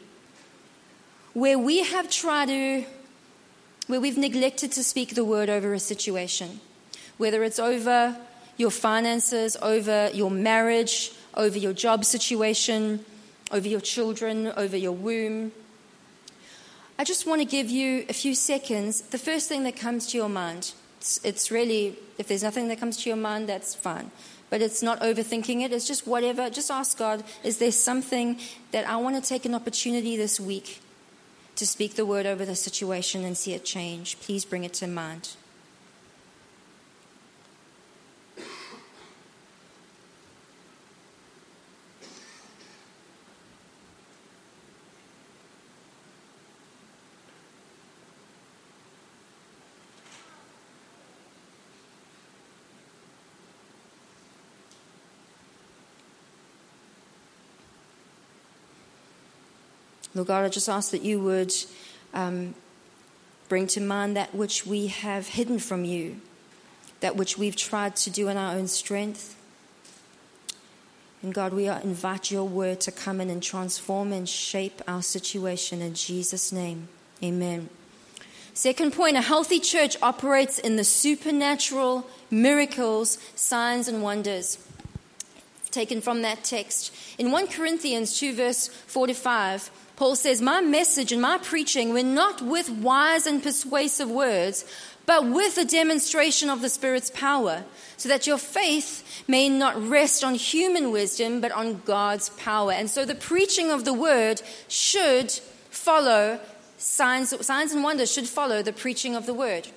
where 1.35 1.59
we 1.59 1.85
have 1.85 2.11
tried 2.11 2.49
to, 2.49 2.85
where 3.87 4.01
we've 4.01 4.19
neglected 4.19 4.73
to 4.73 4.85
speak 4.85 5.15
the 5.15 5.25
word 5.25 5.49
over 5.49 5.73
a 5.73 5.79
situation, 5.79 6.61
whether 7.19 7.45
it's 7.45 7.59
over 7.59 8.17
your 8.57 8.71
finances, 8.71 9.57
over 9.63 10.11
your 10.13 10.31
marriage, 10.31 11.13
over 11.35 11.57
your 11.57 11.73
job 11.73 12.05
situation, 12.05 13.05
over 13.53 13.69
your 13.69 13.81
children, 13.81 14.49
over 14.57 14.77
your 14.77 14.93
womb. 14.93 15.53
I 16.99 17.05
just 17.05 17.27
want 17.27 17.41
to 17.41 17.47
give 17.47 17.71
you 17.71 18.05
a 18.09 18.13
few 18.13 18.35
seconds. 18.35 19.01
The 19.01 19.19
first 19.19 19.49
thing 19.49 19.65
that 19.65 19.77
comes 19.77 20.09
to 20.09 20.19
your 20.19 20.29
mind, 20.29 20.73
it's, 20.99 21.25
it's 21.25 21.51
really, 21.51 21.97
if 22.19 22.29
there's 22.29 22.43
nothing 22.43 22.69
that 22.69 22.79
comes 22.79 22.99
to 22.99 23.09
your 23.09 23.17
mind, 23.17 23.49
that's 23.49 23.75
fine 23.75 24.11
but 24.51 24.61
it's 24.61 24.83
not 24.83 24.99
overthinking 24.99 25.63
it. 25.63 25.73
It's 25.73 25.87
just 25.87 26.09
whatever. 26.09 26.51
Just 26.51 26.73
ask 26.73 26.99
God, 26.99 27.23
is 27.45 27.59
there 27.59 27.71
something 27.71 28.37
that 28.73 28.85
I 28.85 28.97
want 28.97 29.15
to 29.15 29.23
take 29.27 29.45
an 29.45 29.55
opportunity 29.55 30.17
this 30.17 30.41
week 30.41 30.81
to 31.61 31.67
speak 31.67 31.95
the 31.95 32.07
word 32.07 32.25
over 32.25 32.47
the 32.47 32.57
situation 32.57 33.23
and 33.23 33.37
see 33.37 33.53
it 33.53 33.67
change? 33.67 34.19
Please 34.21 34.47
bring 34.47 34.65
it 34.65 34.73
to 34.73 34.87
mind. 34.87 35.29
Lord 60.15 60.29
God, 60.29 60.45
I 60.45 60.49
just 60.49 60.69
ask 60.69 60.91
that 60.91 61.03
you 61.03 61.21
would 61.21 61.53
um, 62.13 62.55
bring 63.49 63.67
to 63.69 63.81
mind 63.81 64.17
that 64.17 64.35
which 64.35 64.67
we 64.67 64.89
have 64.89 65.29
hidden 65.29 65.59
from 65.59 65.85
you, 65.85 66.21
that 67.01 67.17
which 67.17 67.39
we've 67.39 67.57
tried 67.57 67.97
to 67.97 68.11
do 68.11 68.29
in 68.29 68.37
our 68.37 68.55
own 68.55 68.67
strength. 68.69 69.37
And 71.23 71.35
God, 71.35 71.53
we 71.53 71.69
invite 71.69 72.31
your 72.31 72.45
word 72.45 72.81
to 72.83 72.93
come 72.93 73.21
in 73.21 73.31
and 73.31 73.43
transform 73.43 74.13
and 74.13 74.29
shape 74.29 74.81
our 74.89 75.03
situation 75.03 75.83
in 75.83 75.95
Jesus' 75.95 76.51
name. 76.51 76.89
Amen. 77.23 77.69
Second 78.55 78.93
point 78.93 79.17
a 79.17 79.21
healthy 79.21 79.61
church 79.61 79.97
operates 80.03 80.59
in 80.59 80.77
the 80.77 80.85
supernatural 80.85 82.07
miracles, 82.31 83.19
signs, 83.35 83.87
and 83.87 84.03
wonders. 84.03 84.59
Taken 85.71 86.01
from 86.01 86.23
that 86.23 86.43
text. 86.43 86.93
In 87.17 87.31
1 87.31 87.47
Corinthians 87.47 88.19
2, 88.19 88.35
verse 88.35 88.67
45, 88.67 89.71
Paul 90.01 90.17
says, 90.17 90.41
My 90.41 90.63
message 90.63 91.13
and 91.13 91.21
my 91.21 91.37
preaching 91.37 91.93
were 91.93 92.03
not 92.03 92.41
with 92.41 92.71
wise 92.71 93.27
and 93.27 93.43
persuasive 93.43 94.11
words, 94.11 94.65
but 95.05 95.27
with 95.27 95.59
a 95.59 95.65
demonstration 95.67 96.49
of 96.49 96.63
the 96.63 96.71
Spirit's 96.71 97.11
power, 97.11 97.65
so 97.99 98.09
that 98.09 98.27
your 98.27 98.39
faith 98.39 99.05
may 99.29 99.51
not 99.51 99.77
rest 99.91 100.25
on 100.25 100.37
human 100.37 100.91
wisdom, 100.91 101.43
but 101.43 101.53
on 101.53 101.83
God's 101.85 102.31
power. 102.31 102.73
And 102.73 102.89
so 102.89 103.05
the 103.05 103.15
preaching 103.15 103.71
of 103.71 103.85
the 103.85 103.93
word 103.93 104.41
should 104.69 105.33
follow 105.69 106.41
signs, 106.79 107.35
signs 107.45 107.73
and 107.73 107.85
wonders 107.85 108.11
should 108.11 108.27
follow 108.27 108.63
the 108.63 108.73
preaching 108.73 109.15
of 109.15 109.27
the 109.27 109.35
word. 109.35 109.69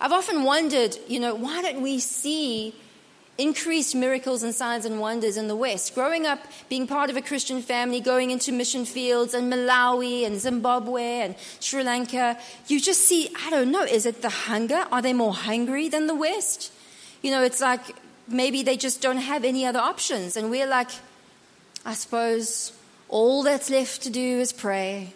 I've 0.00 0.12
often 0.12 0.44
wondered, 0.44 0.96
you 1.08 1.18
know, 1.18 1.34
why 1.34 1.62
don't 1.62 1.82
we 1.82 1.98
see 1.98 2.76
increased 3.40 3.94
miracles 3.94 4.42
and 4.42 4.54
signs 4.54 4.84
and 4.84 5.00
wonders 5.00 5.36
in 5.36 5.48
the 5.48 5.56
West. 5.56 5.94
Growing 5.94 6.26
up, 6.26 6.40
being 6.68 6.86
part 6.86 7.08
of 7.08 7.16
a 7.16 7.22
Christian 7.22 7.62
family, 7.62 8.00
going 8.00 8.30
into 8.30 8.52
mission 8.52 8.84
fields 8.84 9.32
in 9.32 9.48
Malawi 9.48 10.26
and 10.26 10.38
Zimbabwe 10.38 11.20
and 11.20 11.34
Sri 11.58 11.82
Lanka, 11.82 12.36
you 12.68 12.80
just 12.80 13.00
see, 13.00 13.30
I 13.44 13.48
don't 13.48 13.70
know, 13.70 13.82
is 13.82 14.04
it 14.04 14.20
the 14.20 14.28
hunger? 14.28 14.84
Are 14.92 15.00
they 15.00 15.14
more 15.14 15.32
hungry 15.32 15.88
than 15.88 16.06
the 16.06 16.14
West? 16.14 16.70
You 17.22 17.30
know, 17.30 17.42
it's 17.42 17.60
like 17.60 17.80
maybe 18.28 18.62
they 18.62 18.76
just 18.76 19.00
don't 19.00 19.16
have 19.16 19.42
any 19.44 19.64
other 19.64 19.80
options. 19.80 20.36
And 20.36 20.50
we're 20.50 20.66
like, 20.66 20.90
I 21.84 21.94
suppose 21.94 22.72
all 23.08 23.42
that's 23.42 23.70
left 23.70 24.02
to 24.02 24.10
do 24.10 24.40
is 24.40 24.52
pray. 24.52 25.14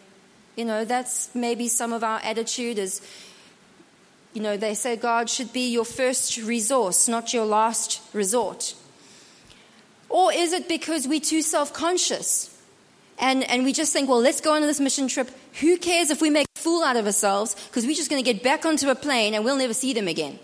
You 0.57 0.65
know, 0.65 0.85
that's 0.85 1.35
maybe 1.35 1.69
some 1.69 1.93
of 1.93 2.03
our 2.03 2.21
attitude 2.25 2.79
is 2.79 3.01
you 4.35 4.43
know, 4.43 4.57
they 4.57 4.75
say 4.75 4.97
God 4.97 5.31
should 5.31 5.53
be 5.53 5.71
your 5.71 5.85
first 5.85 6.37
resource, 6.39 7.09
not 7.09 7.33
your 7.33 7.47
last 7.47 8.01
resort. 8.13 8.75
Or 10.09 10.33
is 10.33 10.53
it 10.53 10.69
because 10.69 11.09
we're 11.09 11.21
too 11.21 11.41
self 11.41 11.73
conscious 11.73 12.51
and, 13.19 13.49
and 13.49 13.65
we 13.65 13.73
just 13.73 13.93
think, 13.93 14.09
well, 14.09 14.21
let's 14.21 14.41
go 14.41 14.55
on 14.55 14.63
this 14.63 14.81
mission 14.81 15.09
trip. 15.09 15.31
Who 15.61 15.79
cares 15.79 16.11
if 16.11 16.21
we 16.21 16.31
make 16.31 16.47
a 16.57 16.61
fool 16.61 16.83
out 16.83 16.97
of 16.97 17.07
ourselves 17.07 17.55
because 17.69 17.87
we're 17.87 17.95
just 17.95 18.11
going 18.11 18.23
to 18.23 18.33
get 18.33 18.43
back 18.43 18.67
onto 18.67 18.91
a 18.91 18.95
plane 18.95 19.35
and 19.35 19.45
we'll 19.45 19.57
never 19.57 19.75
see 19.75 19.93
them 19.93 20.09
again? 20.09 20.39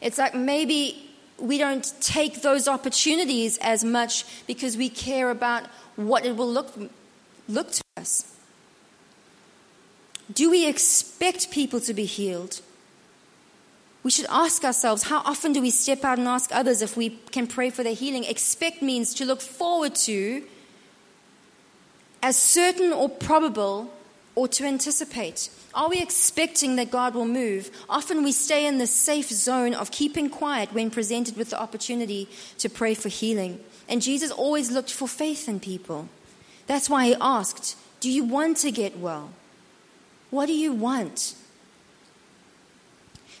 It's 0.00 0.18
like 0.18 0.34
maybe 0.34 1.10
we 1.38 1.58
don't 1.58 1.92
take 2.00 2.42
those 2.42 2.66
opportunities 2.66 3.56
as 3.58 3.84
much 3.84 4.24
because 4.48 4.76
we 4.76 4.88
care 4.88 5.30
about 5.30 5.66
what 5.94 6.26
it 6.26 6.36
will 6.36 6.50
look, 6.50 6.72
look 7.48 7.70
to 7.70 7.82
us. 7.96 8.31
Do 10.32 10.50
we 10.50 10.66
expect 10.66 11.50
people 11.50 11.80
to 11.80 11.94
be 11.94 12.04
healed? 12.04 12.60
We 14.02 14.10
should 14.10 14.26
ask 14.28 14.64
ourselves 14.64 15.04
how 15.04 15.18
often 15.18 15.52
do 15.52 15.60
we 15.60 15.70
step 15.70 16.04
out 16.04 16.18
and 16.18 16.26
ask 16.26 16.50
others 16.52 16.82
if 16.82 16.96
we 16.96 17.10
can 17.30 17.46
pray 17.46 17.70
for 17.70 17.82
their 17.82 17.94
healing? 17.94 18.24
Expect 18.24 18.82
means 18.82 19.14
to 19.14 19.24
look 19.24 19.40
forward 19.40 19.94
to 20.06 20.42
as 22.22 22.36
certain 22.36 22.92
or 22.92 23.08
probable 23.08 23.92
or 24.34 24.48
to 24.48 24.64
anticipate. 24.64 25.50
Are 25.74 25.88
we 25.88 26.00
expecting 26.00 26.76
that 26.76 26.90
God 26.90 27.14
will 27.14 27.26
move? 27.26 27.70
Often 27.88 28.24
we 28.24 28.32
stay 28.32 28.66
in 28.66 28.78
the 28.78 28.86
safe 28.86 29.28
zone 29.28 29.74
of 29.74 29.90
keeping 29.90 30.30
quiet 30.30 30.72
when 30.72 30.90
presented 30.90 31.36
with 31.36 31.50
the 31.50 31.60
opportunity 31.60 32.28
to 32.58 32.68
pray 32.68 32.94
for 32.94 33.08
healing. 33.08 33.60
And 33.88 34.02
Jesus 34.02 34.30
always 34.30 34.70
looked 34.70 34.92
for 34.92 35.08
faith 35.08 35.48
in 35.48 35.60
people. 35.60 36.08
That's 36.66 36.88
why 36.88 37.06
he 37.06 37.16
asked, 37.20 37.76
Do 38.00 38.10
you 38.10 38.24
want 38.24 38.58
to 38.58 38.70
get 38.70 38.98
well? 38.98 39.30
What 40.32 40.46
do 40.46 40.54
you 40.54 40.72
want? 40.72 41.34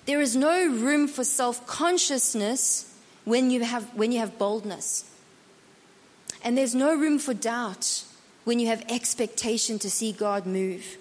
There 0.04 0.20
is 0.20 0.36
no 0.36 0.68
room 0.68 1.08
for 1.08 1.24
self 1.24 1.66
consciousness 1.66 2.94
when 3.24 3.50
you, 3.50 3.64
have, 3.64 3.84
when 3.94 4.12
you 4.12 4.18
have 4.18 4.36
boldness. 4.36 5.10
And 6.44 6.56
there's 6.58 6.74
no 6.74 6.94
room 6.94 7.18
for 7.18 7.32
doubt 7.32 8.04
when 8.44 8.60
you 8.60 8.66
have 8.66 8.84
expectation 8.90 9.78
to 9.78 9.90
see 9.90 10.12
God 10.12 10.44
move. 10.44 10.98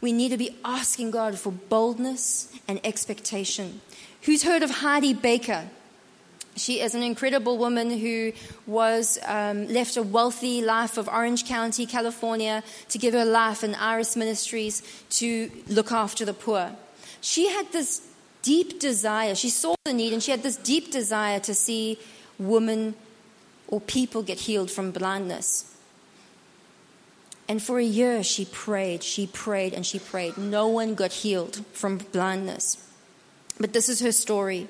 We 0.00 0.10
need 0.10 0.30
to 0.30 0.38
be 0.38 0.56
asking 0.64 1.10
God 1.10 1.38
for 1.38 1.52
boldness 1.52 2.50
and 2.66 2.80
expectation. 2.82 3.82
Who's 4.22 4.42
heard 4.42 4.62
of 4.62 4.70
Heidi 4.70 5.12
Baker? 5.12 5.68
She 6.56 6.80
is 6.80 6.94
an 6.94 7.02
incredible 7.02 7.58
woman 7.58 7.90
who 7.90 8.32
was 8.66 9.18
um, 9.26 9.68
left 9.68 9.96
a 9.96 10.02
wealthy 10.02 10.62
life 10.62 10.98
of 10.98 11.08
Orange 11.08 11.46
County, 11.46 11.86
California, 11.86 12.62
to 12.88 12.98
give 12.98 13.14
her 13.14 13.24
life 13.24 13.64
in 13.64 13.74
Iris 13.74 14.16
Ministries 14.16 14.82
to 15.10 15.50
look 15.68 15.92
after 15.92 16.24
the 16.24 16.34
poor. 16.34 16.72
She 17.20 17.48
had 17.48 17.70
this 17.72 18.06
deep 18.42 18.80
desire. 18.80 19.34
She 19.34 19.50
saw 19.50 19.74
the 19.84 19.92
need, 19.92 20.12
and 20.12 20.22
she 20.22 20.30
had 20.30 20.42
this 20.42 20.56
deep 20.56 20.90
desire 20.90 21.40
to 21.40 21.54
see 21.54 21.98
women 22.38 22.94
or 23.68 23.80
people 23.80 24.22
get 24.22 24.40
healed 24.40 24.70
from 24.70 24.90
blindness. 24.90 25.66
And 27.48 27.62
for 27.62 27.78
a 27.78 27.84
year, 27.84 28.22
she 28.22 28.44
prayed, 28.44 29.02
she 29.02 29.26
prayed, 29.26 29.74
and 29.74 29.84
she 29.84 29.98
prayed. 29.98 30.38
No 30.38 30.68
one 30.68 30.94
got 30.94 31.12
healed 31.12 31.64
from 31.72 31.98
blindness. 31.98 32.76
But 33.58 33.72
this 33.72 33.88
is 33.88 34.00
her 34.00 34.12
story. 34.12 34.68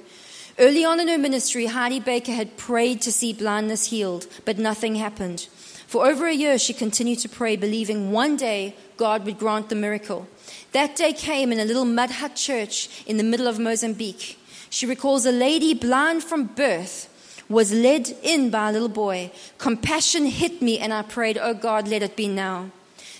Early 0.60 0.84
on 0.84 1.00
in 1.00 1.08
her 1.08 1.16
ministry, 1.16 1.64
Heidi 1.64 2.00
Baker 2.00 2.32
had 2.32 2.58
prayed 2.58 3.00
to 3.02 3.12
see 3.12 3.32
blindness 3.32 3.86
healed, 3.86 4.26
but 4.44 4.58
nothing 4.58 4.96
happened. 4.96 5.48
For 5.86 6.06
over 6.06 6.26
a 6.26 6.34
year, 6.34 6.58
she 6.58 6.74
continued 6.74 7.20
to 7.20 7.30
pray, 7.30 7.56
believing 7.56 8.12
one 8.12 8.36
day 8.36 8.76
God 8.98 9.24
would 9.24 9.38
grant 9.38 9.70
the 9.70 9.74
miracle. 9.74 10.28
That 10.72 10.96
day 10.96 11.14
came 11.14 11.50
in 11.50 11.60
a 11.60 11.64
little 11.64 11.86
mud 11.86 12.10
hut 12.10 12.36
church 12.36 12.90
in 13.06 13.16
the 13.16 13.24
middle 13.24 13.46
of 13.46 13.58
Mozambique. 13.58 14.38
She 14.68 14.84
recalls 14.84 15.24
a 15.24 15.32
lady 15.32 15.72
blind 15.72 16.22
from 16.24 16.44
birth 16.44 17.06
was 17.48 17.72
led 17.72 18.14
in 18.22 18.50
by 18.50 18.68
a 18.68 18.72
little 18.72 18.90
boy. 18.90 19.32
Compassion 19.56 20.26
hit 20.26 20.60
me, 20.60 20.78
and 20.78 20.92
I 20.92 21.00
prayed, 21.00 21.38
Oh 21.40 21.54
God, 21.54 21.88
let 21.88 22.02
it 22.02 22.16
be 22.16 22.28
now. 22.28 22.70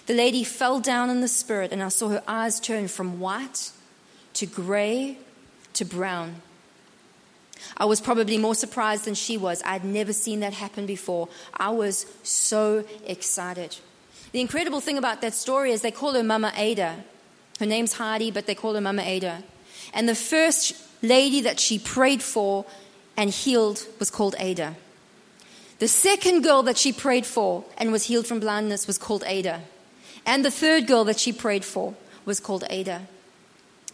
The 0.05 0.15
lady 0.15 0.45
fell 0.45 0.79
down 0.79 1.09
in 1.09 1.23
the 1.23 1.27
spirit, 1.27 1.73
and 1.73 1.83
I 1.83 1.89
saw 1.89 2.11
her 2.11 2.23
eyes 2.29 2.61
turn 2.61 2.87
from 2.87 3.19
white 3.19 3.73
to 4.35 4.45
gray 4.45 5.17
to 5.73 5.87
brown. 5.87 6.43
I 7.77 7.85
was 7.85 8.01
probably 8.01 8.39
more 8.39 8.55
surprised 8.55 9.05
than 9.05 9.15
she 9.15 9.37
was. 9.37 9.63
I'd 9.65 9.85
never 9.85 10.13
seen 10.13 10.41
that 10.41 10.53
happen 10.53 10.87
before. 10.87 11.29
I 11.55 11.71
was 11.71 12.07
so 12.23 12.85
excited. 13.07 13.77
The 14.33 14.41
incredible 14.41 14.81
thing 14.81 14.99
about 14.99 15.21
that 15.23 15.35
story 15.35 15.73
is 15.73 15.83
they 15.83 15.91
call 15.91 16.15
her 16.15 16.23
Mama 16.23 16.53
Ada. 16.57 16.97
Her 17.59 17.67
name's 17.67 17.95
Heidi, 17.95 18.31
but 18.31 18.47
they 18.47 18.55
call 18.55 18.75
her 18.75 18.81
Mama 18.81 19.03
Ada. 19.03 19.43
And 19.93 20.09
the 20.09 20.15
first 20.15 20.75
lady 21.03 21.41
that 21.43 21.59
she 21.59 21.79
prayed 21.79 22.23
for 22.23 22.65
and 23.17 23.31
healed 23.31 23.87
was 23.99 24.11
called 24.11 24.35
Ada. 24.39 24.77
The 25.79 25.89
second 25.89 26.43
girl 26.43 26.63
that 26.65 26.77
she 26.77 26.93
prayed 26.93 27.27
for 27.27 27.65
and 27.79 27.91
was 27.91 28.05
healed 28.05 28.27
from 28.27 28.41
blindness 28.41 28.87
was 28.87 28.99
called 28.99 29.25
Ada. 29.27 29.63
And 30.27 30.45
the 30.45 30.51
third 30.51 30.87
girl 30.87 31.05
that 31.05 31.19
she 31.19 31.33
prayed 31.33 31.65
for 31.65 31.95
was 32.25 32.39
called 32.39 32.65
Ada. 32.69 33.03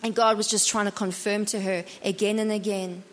And 0.02 0.14
God 0.14 0.36
was 0.36 0.48
just 0.48 0.68
trying 0.68 0.86
to 0.86 0.92
confirm 0.92 1.44
to 1.46 1.60
her 1.60 1.84
again 2.04 2.38
and 2.38 2.52
again. 2.52 3.04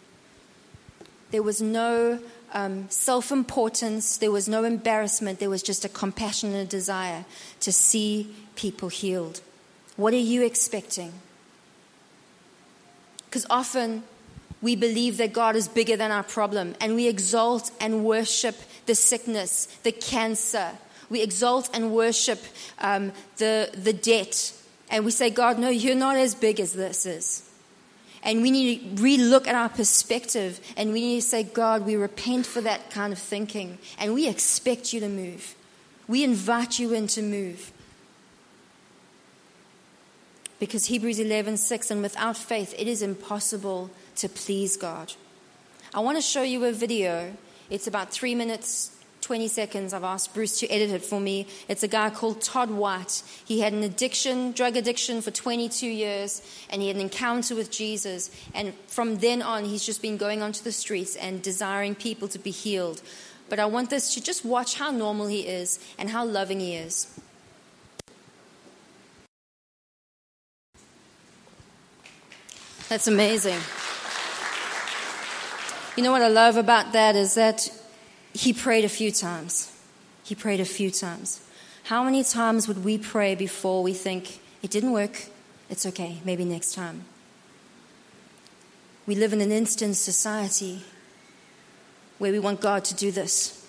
There 1.33 1.41
was 1.41 1.63
no 1.63 2.19
um, 2.53 2.85
self 2.91 3.31
importance, 3.31 4.17
there 4.17 4.29
was 4.29 4.47
no 4.47 4.63
embarrassment, 4.65 5.39
there 5.39 5.49
was 5.49 5.63
just 5.63 5.83
a 5.83 5.89
compassion 5.89 6.49
and 6.49 6.59
a 6.59 6.65
desire 6.65 7.25
to 7.61 7.71
see 7.71 8.35
people 8.55 8.89
healed. 8.89 9.41
What 9.95 10.13
are 10.13 10.17
you 10.17 10.43
expecting? 10.43 11.11
Because 13.25 13.47
often 13.49 14.03
we 14.61 14.75
believe 14.75 15.17
that 15.17 15.33
God 15.33 15.55
is 15.55 15.67
bigger 15.67 15.97
than 15.97 16.11
our 16.11 16.21
problem 16.21 16.75
and 16.79 16.93
we 16.93 17.07
exalt 17.07 17.71
and 17.81 18.05
worship 18.05 18.55
the 18.85 18.93
sickness, 18.93 19.65
the 19.81 19.91
cancer. 19.91 20.69
We 21.09 21.23
exalt 21.23 21.67
and 21.73 21.91
worship 21.91 22.43
um, 22.77 23.11
the, 23.37 23.71
the 23.73 23.93
debt. 23.93 24.53
And 24.91 25.03
we 25.03 25.09
say, 25.09 25.31
God, 25.31 25.57
no, 25.57 25.69
you're 25.69 25.95
not 25.95 26.15
as 26.15 26.35
big 26.35 26.59
as 26.59 26.73
this 26.73 27.07
is. 27.07 27.49
And 28.23 28.41
we 28.41 28.51
need 28.51 28.97
to 28.97 29.03
relook 29.03 29.47
at 29.47 29.55
our 29.55 29.69
perspective 29.69 30.59
and 30.77 30.93
we 30.93 31.01
need 31.01 31.21
to 31.21 31.27
say, 31.27 31.43
God, 31.43 31.85
we 31.85 31.95
repent 31.95 32.45
for 32.45 32.61
that 32.61 32.89
kind 32.89 33.11
of 33.11 33.19
thinking 33.19 33.77
and 33.99 34.13
we 34.13 34.27
expect 34.27 34.93
you 34.93 35.01
to 35.01 35.09
move. 35.09 35.55
We 36.07 36.23
invite 36.23 36.79
you 36.79 36.93
in 36.93 37.07
to 37.07 37.21
move. 37.21 37.71
Because 40.59 40.85
Hebrews 40.85 41.19
11, 41.19 41.57
6, 41.57 41.91
and 41.91 42.01
without 42.01 42.37
faith, 42.37 42.73
it 42.77 42.87
is 42.87 43.01
impossible 43.01 43.89
to 44.15 44.29
please 44.29 44.77
God. 44.77 45.11
I 45.93 45.99
want 45.99 46.17
to 46.17 46.21
show 46.21 46.41
you 46.41 46.63
a 46.63 46.71
video. 46.71 47.33
It's 47.69 47.87
about 47.87 48.11
three 48.11 48.33
minutes, 48.35 48.97
20 49.23 49.47
seconds. 49.47 49.93
I've 49.93 50.03
asked 50.03 50.33
Bruce 50.33 50.59
to 50.59 50.67
edit 50.67 50.91
it 50.91 51.03
for 51.03 51.19
me. 51.19 51.47
It's 51.67 51.81
a 51.81 51.87
guy 51.87 52.09
called 52.09 52.41
Todd 52.41 52.69
White. 52.69 53.23
He 53.45 53.61
had 53.61 53.73
an 53.73 53.81
addiction, 53.81 54.51
drug 54.51 54.75
addiction, 54.75 55.21
for 55.21 55.31
22 55.31 55.87
years, 55.87 56.41
and 56.69 56.81
he 56.81 56.89
had 56.89 56.97
an 56.97 57.01
encounter 57.01 57.55
with 57.55 57.71
Jesus. 57.71 58.29
And 58.53 58.73
from 58.87 59.17
then 59.17 59.41
on, 59.41 59.63
he's 59.65 59.85
just 59.85 60.01
been 60.01 60.17
going 60.17 60.41
onto 60.41 60.61
the 60.63 60.73
streets 60.73 61.15
and 61.15 61.41
desiring 61.41 61.95
people 61.95 62.27
to 62.27 62.37
be 62.37 62.51
healed. 62.51 63.01
But 63.49 63.59
I 63.59 63.65
want 63.65 63.89
this 63.89 64.13
to 64.13 64.21
just 64.21 64.43
watch 64.43 64.75
how 64.75 64.91
normal 64.91 65.27
he 65.27 65.47
is 65.47 65.79
and 65.97 66.09
how 66.09 66.25
loving 66.25 66.59
he 66.59 66.75
is. 66.75 67.07
That's 72.89 73.07
amazing. 73.07 73.59
You 75.95 76.03
know 76.03 76.11
what 76.11 76.21
I 76.21 76.27
love 76.27 76.57
about 76.57 76.91
that 76.93 77.15
is 77.15 77.35
that 77.35 77.69
he 78.33 78.51
prayed 78.53 78.83
a 78.83 78.89
few 78.89 79.11
times. 79.11 79.71
He 80.23 80.35
prayed 80.35 80.59
a 80.59 80.65
few 80.65 80.89
times. 80.89 81.41
How 81.85 82.03
many 82.03 82.23
times 82.23 82.67
would 82.67 82.83
we 82.83 82.97
pray 82.97 83.35
before 83.35 83.83
we 83.83 83.93
think, 83.93 84.39
it 84.61 84.71
didn't 84.71 84.91
work, 84.91 85.25
it's 85.69 85.85
okay, 85.85 86.19
maybe 86.23 86.45
next 86.45 86.73
time? 86.73 87.05
We 89.05 89.15
live 89.15 89.33
in 89.33 89.41
an 89.41 89.51
instant 89.51 89.97
society 89.97 90.81
where 92.19 92.31
we 92.31 92.39
want 92.39 92.61
God 92.61 92.85
to 92.85 92.95
do 92.95 93.11
this. 93.11 93.67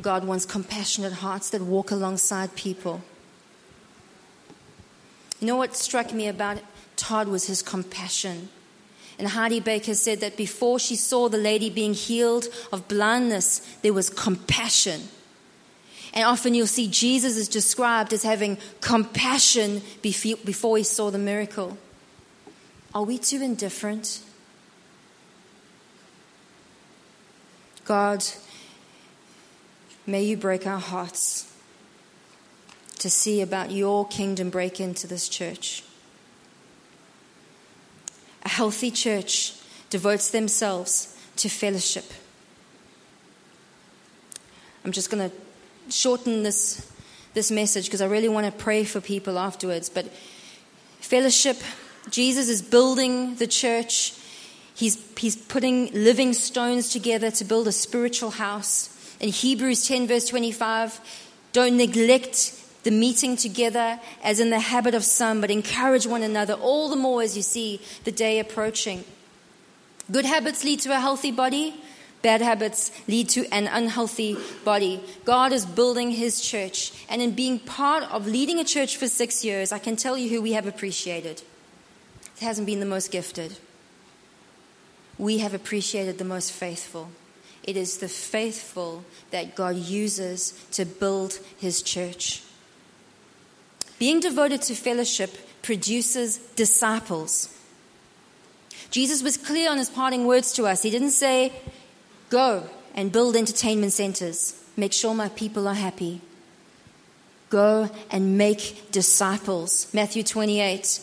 God 0.00 0.24
wants 0.24 0.46
compassionate 0.46 1.12
hearts 1.12 1.50
that 1.50 1.60
walk 1.60 1.90
alongside 1.90 2.54
people. 2.54 3.02
You 5.40 5.46
know 5.46 5.56
what 5.56 5.76
struck 5.76 6.12
me 6.14 6.28
about 6.28 6.58
Todd 6.96 7.28
was 7.28 7.46
his 7.46 7.62
compassion. 7.62 8.48
And 9.18 9.28
Heidi 9.28 9.58
Baker 9.58 9.94
said 9.94 10.20
that 10.20 10.36
before 10.36 10.78
she 10.78 10.94
saw 10.94 11.28
the 11.28 11.38
lady 11.38 11.70
being 11.70 11.94
healed 11.94 12.46
of 12.72 12.86
blindness, 12.86 13.58
there 13.82 13.92
was 13.92 14.10
compassion. 14.10 15.02
And 16.14 16.24
often 16.24 16.54
you'll 16.54 16.68
see 16.68 16.88
Jesus 16.88 17.36
is 17.36 17.48
described 17.48 18.12
as 18.12 18.22
having 18.22 18.58
compassion 18.80 19.82
before 20.02 20.76
he 20.76 20.84
saw 20.84 21.10
the 21.10 21.18
miracle. 21.18 21.76
Are 22.94 23.02
we 23.02 23.18
too 23.18 23.42
indifferent? 23.42 24.20
God, 27.84 28.24
may 30.06 30.22
you 30.22 30.36
break 30.36 30.66
our 30.66 30.78
hearts 30.78 31.52
to 32.98 33.10
see 33.10 33.40
about 33.40 33.70
your 33.70 34.06
kingdom 34.06 34.50
break 34.50 34.80
into 34.80 35.06
this 35.06 35.28
church. 35.28 35.84
A 38.48 38.50
healthy 38.50 38.90
church 38.90 39.52
devotes 39.90 40.30
themselves 40.30 41.14
to 41.36 41.50
fellowship. 41.50 42.06
I'm 44.82 44.92
just 44.92 45.10
going 45.10 45.28
to 45.28 45.36
shorten 45.92 46.44
this, 46.44 46.90
this 47.34 47.50
message 47.50 47.84
because 47.84 48.00
I 48.00 48.06
really 48.06 48.30
want 48.30 48.46
to 48.46 48.52
pray 48.52 48.84
for 48.84 49.02
people 49.02 49.38
afterwards. 49.38 49.90
But 49.90 50.06
fellowship, 50.98 51.58
Jesus 52.08 52.48
is 52.48 52.62
building 52.62 53.34
the 53.34 53.46
church. 53.46 54.14
He's, 54.74 54.96
he's 55.18 55.36
putting 55.36 55.92
living 55.92 56.32
stones 56.32 56.88
together 56.88 57.30
to 57.32 57.44
build 57.44 57.68
a 57.68 57.72
spiritual 57.72 58.30
house. 58.30 58.88
In 59.20 59.28
Hebrews 59.28 59.86
10, 59.86 60.06
verse 60.06 60.26
25, 60.26 60.98
don't 61.52 61.76
neglect 61.76 62.57
the 62.82 62.90
meeting 62.90 63.36
together 63.36 64.00
as 64.22 64.40
in 64.40 64.50
the 64.50 64.60
habit 64.60 64.94
of 64.94 65.04
some, 65.04 65.40
but 65.40 65.50
encourage 65.50 66.06
one 66.06 66.22
another 66.22 66.54
all 66.54 66.88
the 66.88 66.96
more 66.96 67.22
as 67.22 67.36
you 67.36 67.42
see 67.42 67.80
the 68.04 68.12
day 68.12 68.38
approaching. 68.38 69.04
Good 70.10 70.24
habits 70.24 70.64
lead 70.64 70.80
to 70.80 70.90
a 70.90 71.00
healthy 71.00 71.30
body. 71.30 71.74
Bad 72.22 72.40
habits 72.40 72.90
lead 73.06 73.28
to 73.30 73.46
an 73.52 73.68
unhealthy 73.68 74.36
body. 74.64 75.00
God 75.24 75.52
is 75.52 75.64
building 75.64 76.10
His 76.10 76.40
church. 76.40 76.92
And 77.08 77.22
in 77.22 77.32
being 77.32 77.58
part 77.58 78.04
of 78.04 78.26
leading 78.26 78.58
a 78.58 78.64
church 78.64 78.96
for 78.96 79.06
six 79.06 79.44
years, 79.44 79.70
I 79.70 79.78
can 79.78 79.96
tell 79.96 80.16
you 80.16 80.28
who 80.28 80.42
we 80.42 80.52
have 80.52 80.66
appreciated. 80.66 81.42
It 82.36 82.42
hasn't 82.42 82.66
been 82.66 82.80
the 82.80 82.86
most 82.86 83.12
gifted. 83.12 83.58
We 85.16 85.38
have 85.38 85.54
appreciated 85.54 86.18
the 86.18 86.24
most 86.24 86.52
faithful. 86.52 87.10
It 87.62 87.76
is 87.76 87.98
the 87.98 88.08
faithful 88.08 89.04
that 89.30 89.54
God 89.54 89.76
uses 89.76 90.52
to 90.72 90.84
build 90.84 91.38
His 91.58 91.82
church. 91.82 92.42
Being 93.98 94.20
devoted 94.20 94.62
to 94.62 94.74
fellowship 94.74 95.62
produces 95.62 96.38
disciples. 96.56 97.54
Jesus 98.90 99.22
was 99.22 99.36
clear 99.36 99.70
on 99.70 99.78
his 99.78 99.90
parting 99.90 100.26
words 100.26 100.52
to 100.54 100.66
us. 100.66 100.82
He 100.82 100.90
didn't 100.90 101.10
say, 101.10 101.52
Go 102.30 102.68
and 102.94 103.12
build 103.12 103.36
entertainment 103.36 103.92
centers, 103.92 104.60
make 104.76 104.92
sure 104.92 105.14
my 105.14 105.28
people 105.30 105.68
are 105.68 105.74
happy. 105.74 106.20
Go 107.50 107.90
and 108.10 108.36
make 108.36 108.90
disciples. 108.92 109.92
Matthew 109.94 110.22
28. 110.22 111.00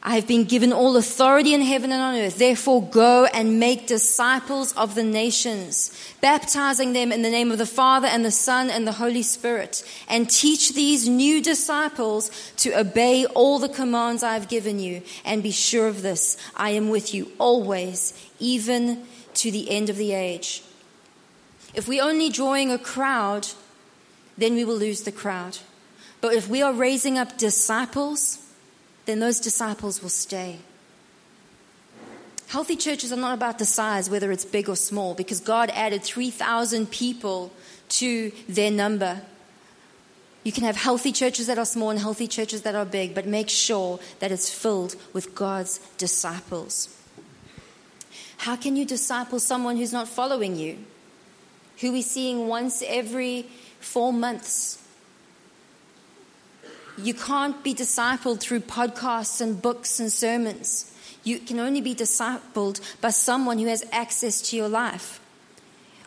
I 0.00 0.14
have 0.14 0.28
been 0.28 0.44
given 0.44 0.72
all 0.72 0.96
authority 0.96 1.54
in 1.54 1.60
heaven 1.60 1.90
and 1.90 2.00
on 2.00 2.14
earth. 2.14 2.38
Therefore, 2.38 2.82
go 2.82 3.24
and 3.26 3.58
make 3.58 3.88
disciples 3.88 4.72
of 4.74 4.94
the 4.94 5.02
nations, 5.02 5.92
baptizing 6.20 6.92
them 6.92 7.10
in 7.10 7.22
the 7.22 7.30
name 7.30 7.50
of 7.50 7.58
the 7.58 7.66
Father 7.66 8.06
and 8.06 8.24
the 8.24 8.30
Son 8.30 8.70
and 8.70 8.86
the 8.86 8.92
Holy 8.92 9.22
Spirit, 9.22 9.82
and 10.08 10.30
teach 10.30 10.72
these 10.74 11.08
new 11.08 11.42
disciples 11.42 12.30
to 12.58 12.78
obey 12.78 13.26
all 13.26 13.58
the 13.58 13.68
commands 13.68 14.22
I 14.22 14.34
have 14.34 14.48
given 14.48 14.78
you. 14.78 15.02
And 15.24 15.42
be 15.42 15.50
sure 15.50 15.88
of 15.88 16.02
this 16.02 16.36
I 16.56 16.70
am 16.70 16.90
with 16.90 17.12
you 17.12 17.32
always, 17.38 18.14
even 18.38 19.04
to 19.34 19.50
the 19.50 19.68
end 19.68 19.90
of 19.90 19.96
the 19.96 20.12
age. 20.12 20.62
If 21.74 21.88
we're 21.88 22.04
only 22.04 22.30
drawing 22.30 22.70
a 22.70 22.78
crowd, 22.78 23.48
then 24.36 24.54
we 24.54 24.64
will 24.64 24.76
lose 24.76 25.02
the 25.02 25.12
crowd. 25.12 25.58
But 26.20 26.34
if 26.34 26.48
we 26.48 26.62
are 26.62 26.72
raising 26.72 27.18
up 27.18 27.36
disciples, 27.36 28.38
then 29.08 29.20
those 29.20 29.40
disciples 29.40 30.02
will 30.02 30.10
stay. 30.10 30.58
Healthy 32.48 32.76
churches 32.76 33.10
are 33.10 33.16
not 33.16 33.32
about 33.32 33.58
the 33.58 33.64
size, 33.64 34.10
whether 34.10 34.30
it's 34.30 34.44
big 34.44 34.68
or 34.68 34.76
small, 34.76 35.14
because 35.14 35.40
God 35.40 35.70
added 35.72 36.02
3,000 36.02 36.90
people 36.90 37.50
to 38.00 38.30
their 38.50 38.70
number. 38.70 39.22
You 40.44 40.52
can 40.52 40.64
have 40.64 40.76
healthy 40.76 41.10
churches 41.10 41.46
that 41.46 41.58
are 41.58 41.64
small 41.64 41.88
and 41.88 41.98
healthy 41.98 42.26
churches 42.26 42.62
that 42.62 42.74
are 42.74 42.84
big, 42.84 43.14
but 43.14 43.26
make 43.26 43.48
sure 43.48 43.98
that 44.18 44.30
it's 44.30 44.50
filled 44.50 44.94
with 45.14 45.34
God's 45.34 45.78
disciples. 45.96 46.94
How 48.36 48.56
can 48.56 48.76
you 48.76 48.84
disciple 48.84 49.40
someone 49.40 49.78
who's 49.78 49.92
not 49.92 50.06
following 50.06 50.54
you? 50.54 50.76
Who 51.80 51.92
we're 51.92 52.02
seeing 52.02 52.46
once 52.46 52.82
every 52.86 53.46
four 53.80 54.12
months? 54.12 54.86
You 57.00 57.14
can't 57.14 57.62
be 57.62 57.74
discipled 57.74 58.40
through 58.40 58.60
podcasts 58.60 59.40
and 59.40 59.62
books 59.62 60.00
and 60.00 60.12
sermons. 60.12 60.92
You 61.22 61.38
can 61.38 61.60
only 61.60 61.80
be 61.80 61.94
discipled 61.94 62.80
by 63.00 63.10
someone 63.10 63.58
who 63.58 63.66
has 63.66 63.84
access 63.92 64.42
to 64.50 64.56
your 64.56 64.68
life. 64.68 65.20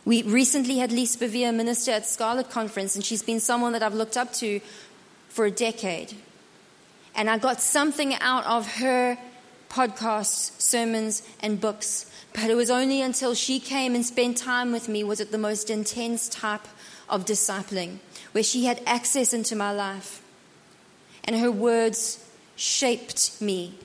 We 0.04 0.22
recently 0.22 0.78
had 0.78 0.92
Lisa 0.92 1.18
Bevere 1.18 1.54
minister 1.54 1.92
at 1.92 2.06
Scarlet 2.06 2.50
Conference, 2.50 2.94
and 2.94 3.04
she's 3.04 3.22
been 3.22 3.40
someone 3.40 3.72
that 3.72 3.82
I've 3.82 3.94
looked 3.94 4.16
up 4.16 4.32
to 4.34 4.60
for 5.28 5.46
a 5.46 5.50
decade. 5.50 6.14
And 7.14 7.30
I 7.30 7.38
got 7.38 7.60
something 7.60 8.14
out 8.16 8.44
of 8.44 8.76
her 8.76 9.16
podcasts, 9.70 10.60
sermons, 10.60 11.22
and 11.40 11.60
books. 11.60 12.10
But 12.34 12.50
it 12.50 12.54
was 12.54 12.70
only 12.70 13.00
until 13.00 13.34
she 13.34 13.60
came 13.60 13.94
and 13.94 14.04
spent 14.04 14.36
time 14.36 14.72
with 14.72 14.88
me 14.88 15.04
was 15.04 15.20
it 15.20 15.32
the 15.32 15.38
most 15.38 15.70
intense 15.70 16.28
type 16.28 16.66
of 17.08 17.24
discipling, 17.24 17.98
where 18.32 18.44
she 18.44 18.66
had 18.66 18.82
access 18.86 19.32
into 19.32 19.56
my 19.56 19.72
life. 19.72 20.21
And 21.24 21.38
her 21.38 21.50
words 21.50 22.24
shaped 22.56 23.40
me. 23.40 23.78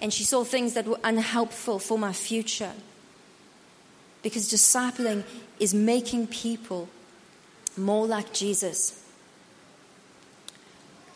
And 0.00 0.12
she 0.12 0.24
saw 0.24 0.44
things 0.44 0.74
that 0.74 0.86
were 0.86 0.98
unhelpful 1.04 1.78
for 1.78 1.98
my 1.98 2.12
future. 2.12 2.72
Because 4.22 4.50
discipling 4.50 5.24
is 5.58 5.74
making 5.74 6.28
people 6.28 6.88
more 7.76 8.06
like 8.06 8.32
Jesus 8.32 9.02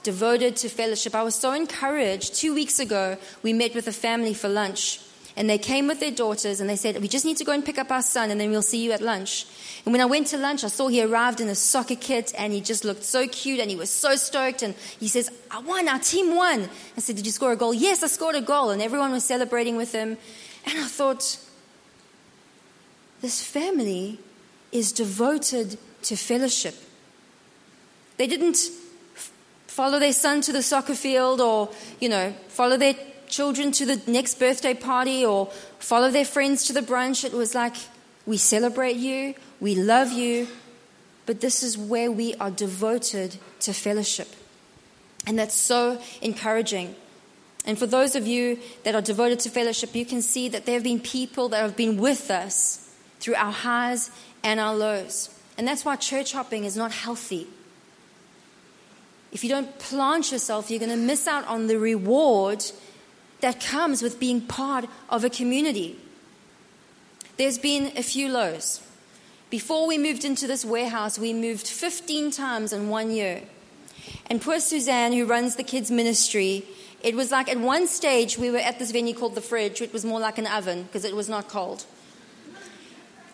devoted 0.07 0.55
to 0.55 0.69
fellowship. 0.69 1.17
I 1.17 1.25
was 1.25 1.35
so 1.35 1.53
encouraged. 1.53 2.37
Two 2.37 2.55
weeks 2.55 2.79
ago, 2.79 3.17
we 3.43 3.53
met 3.53 3.75
with 3.75 3.89
a 3.89 3.93
family 3.93 4.35
for 4.35 4.49
lunch. 4.49 5.01
And 5.37 5.51
they 5.51 5.59
came 5.59 5.89
with 5.89 5.99
their 5.99 6.13
daughters 6.13 6.61
and 6.61 6.71
they 6.71 6.77
said, 6.77 7.03
We 7.03 7.09
just 7.09 7.25
need 7.25 7.37
to 7.39 7.45
go 7.45 7.51
and 7.51 7.65
pick 7.65 7.77
up 7.77 7.91
our 7.91 8.03
son 8.03 8.31
and 8.31 8.41
then 8.41 8.51
we'll 8.51 8.63
see 8.63 8.85
you 8.85 8.93
at 8.93 9.01
lunch. 9.01 9.47
And 9.87 9.93
when 9.93 10.01
I 10.01 10.07
went 10.07 10.27
to 10.29 10.37
lunch, 10.37 10.65
I 10.65 10.67
saw 10.67 10.89
he 10.89 11.01
arrived 11.01 11.41
in 11.41 11.49
a 11.49 11.55
soccer 11.55 11.95
kit 11.95 12.35
and 12.37 12.53
he 12.53 12.61
just 12.61 12.85
looked 12.85 13.05
so 13.05 13.29
cute 13.29 13.61
and 13.61 13.71
he 13.71 13.77
was 13.77 13.89
so 13.89 14.17
stoked. 14.17 14.63
And 14.63 14.75
he 14.99 15.07
says, 15.07 15.31
I 15.49 15.61
won, 15.61 15.87
our 15.87 16.01
team 16.01 16.35
won. 16.35 16.69
I 16.97 17.01
said, 17.01 17.15
Did 17.15 17.25
you 17.25 17.31
score 17.31 17.53
a 17.53 17.57
goal? 17.57 17.73
Yes, 17.73 18.03
I 18.03 18.09
scored 18.09 18.35
a 18.35 18.41
goal. 18.41 18.71
And 18.71 18.83
everyone 18.83 19.13
was 19.13 19.23
celebrating 19.23 19.77
with 19.77 19.93
him. 19.93 20.19
And 20.67 20.79
I 20.81 20.89
thought, 20.89 21.39
This 23.21 23.47
family 23.47 24.19
is 24.73 24.91
devoted 24.91 25.79
to 26.03 26.17
fellowship. 26.17 26.75
They 28.17 28.27
didn't 28.27 28.59
follow 29.69 30.01
their 30.01 30.13
son 30.13 30.41
to 30.41 30.53
the 30.53 30.63
soccer 30.63 30.97
field 30.97 31.41
or, 31.41 31.71
you 32.01 32.09
know, 32.09 32.35
follow 32.49 32.77
their 32.77 32.95
children 33.29 33.71
to 33.71 33.87
the 33.87 34.03
next 34.11 34.41
birthday 34.41 34.75
party 34.75 35.25
or 35.25 35.47
follow 35.79 36.11
their 36.11 36.25
friends 36.25 36.65
to 36.65 36.73
the 36.73 36.81
brunch. 36.81 37.25
It 37.25 37.33
was 37.33 37.55
like, 37.55 37.77
we 38.27 38.37
celebrate 38.37 38.97
you, 38.97 39.35
we 39.61 39.75
love 39.75 40.13
you, 40.13 40.49
but 41.27 41.41
this 41.41 41.63
is 41.63 41.79
where 41.79 42.11
we 42.11 42.35
are 42.35 42.51
devoted 42.51 43.37
to 43.61 43.73
fellowship. 43.73 44.29
And 45.27 45.39
that's 45.39 45.55
so 45.55 46.01
encouraging. 46.23 46.95
And 47.65 47.79
for 47.79 47.87
those 47.87 48.15
of 48.15 48.27
you 48.27 48.59
that 48.85 48.95
are 48.95 49.03
devoted 49.03 49.41
to 49.41 49.51
fellowship, 49.51 49.95
you 49.95 50.07
can 50.07 50.23
see 50.23 50.49
that 50.49 50.67
there 50.67 50.75
have 50.75 50.85
been 50.85 51.01
people 51.01 51.49
that 51.49 51.63
have 51.63 51.77
been 51.77 51.97
with 51.97 52.31
us 52.31 52.89
through 53.19 53.35
our 53.35 53.53
highs 53.53 54.11
and 54.45 54.61
our 54.61 54.75
lows. 54.75 55.31
And 55.59 55.67
that's 55.67 55.85
why 55.85 55.97
church 55.97 56.33
hopping 56.33 56.65
is 56.65 56.77
not 56.77 56.93
healthy. 56.93 57.49
If 59.33 59.43
you 59.43 59.51
don't 59.51 59.79
plant 59.81 60.31
yourself, 60.31 60.71
you're 60.71 60.79
going 60.79 60.91
to 60.91 60.97
miss 60.97 61.27
out 61.27 61.47
on 61.49 61.67
the 61.67 61.79
reward 61.79 62.65
that 63.41 63.61
comes 63.61 64.01
with 64.01 64.21
being 64.21 64.41
part 64.41 64.87
of 65.11 65.25
a 65.25 65.31
community. 65.31 65.99
There's 67.37 67.59
been 67.59 67.93
a 67.97 68.03
few 68.03 68.29
lows. 68.29 68.81
Before 69.51 69.87
we 69.87 69.99
moved 69.99 70.25
into 70.25 70.47
this 70.47 70.65
warehouse, 70.65 71.19
we 71.19 71.33
moved 71.33 71.67
15 71.67 72.31
times 72.31 72.73
in 72.73 72.89
one 72.89 73.11
year. 73.11 73.43
And 74.29 74.41
poor 74.41 74.59
Suzanne, 74.59 75.13
who 75.13 75.27
runs 75.27 75.57
the 75.57 75.63
kids' 75.63 75.91
ministry, 75.91 76.65
it 77.03 77.15
was 77.15 77.31
like 77.31 77.49
at 77.49 77.61
one 77.61 77.87
stage 77.87 78.39
we 78.39 78.51
were 78.51 78.59
at 78.59 78.79
this 78.79 78.91
venue 78.91 79.15
called 79.15 79.35
the 79.35 79.41
fridge, 79.41 79.81
which 79.81 79.93
was 79.93 80.05
more 80.05 80.19
like 80.19 80.39
an 80.39 80.47
oven 80.47 80.85
because 80.85 81.05
it 81.05 81.15
was 81.15 81.29
not 81.29 81.49
cold. 81.49 81.85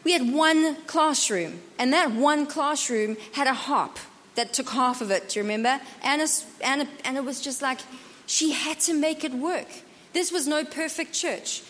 We 0.04 0.12
had 0.12 0.32
one 0.32 0.76
classroom, 0.86 1.60
and 1.78 1.92
that 1.92 2.10
one 2.10 2.46
classroom 2.46 3.16
had 3.32 3.46
a 3.46 3.54
hop 3.54 3.98
that 4.34 4.52
took 4.52 4.70
half 4.70 5.00
of 5.00 5.12
it. 5.12 5.28
Do 5.28 5.38
you 5.38 5.44
remember? 5.44 5.80
Anna, 6.02 6.26
Anna, 6.60 6.88
and 7.04 7.16
it 7.16 7.24
was 7.24 7.40
just 7.40 7.62
like 7.62 7.78
she 8.26 8.50
had 8.50 8.80
to 8.80 8.94
make 8.94 9.22
it 9.22 9.32
work. 9.32 9.68
This 10.12 10.32
was 10.32 10.48
no 10.48 10.64
perfect 10.64 11.12
church. 11.12 11.62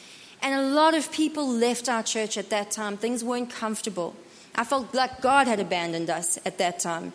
And 0.43 0.55
a 0.55 0.75
lot 0.75 0.95
of 0.95 1.13
people 1.13 1.49
left 1.49 1.89
our 1.89 2.03
church 2.03 2.37
at 2.37 2.51
that 2.51 2.71
time. 2.73 2.97
Things 2.97 3.23
weren't 3.23 3.51
comfortable. 3.51 4.17
I 4.55 4.65
felt 4.65 4.93
like 4.93 5.21
God 5.23 5.47
had 5.47 5.61
abandoned 5.61 6.11
us 6.11 6.39
at 6.45 6.59
that 6.59 6.81
time. 6.81 7.13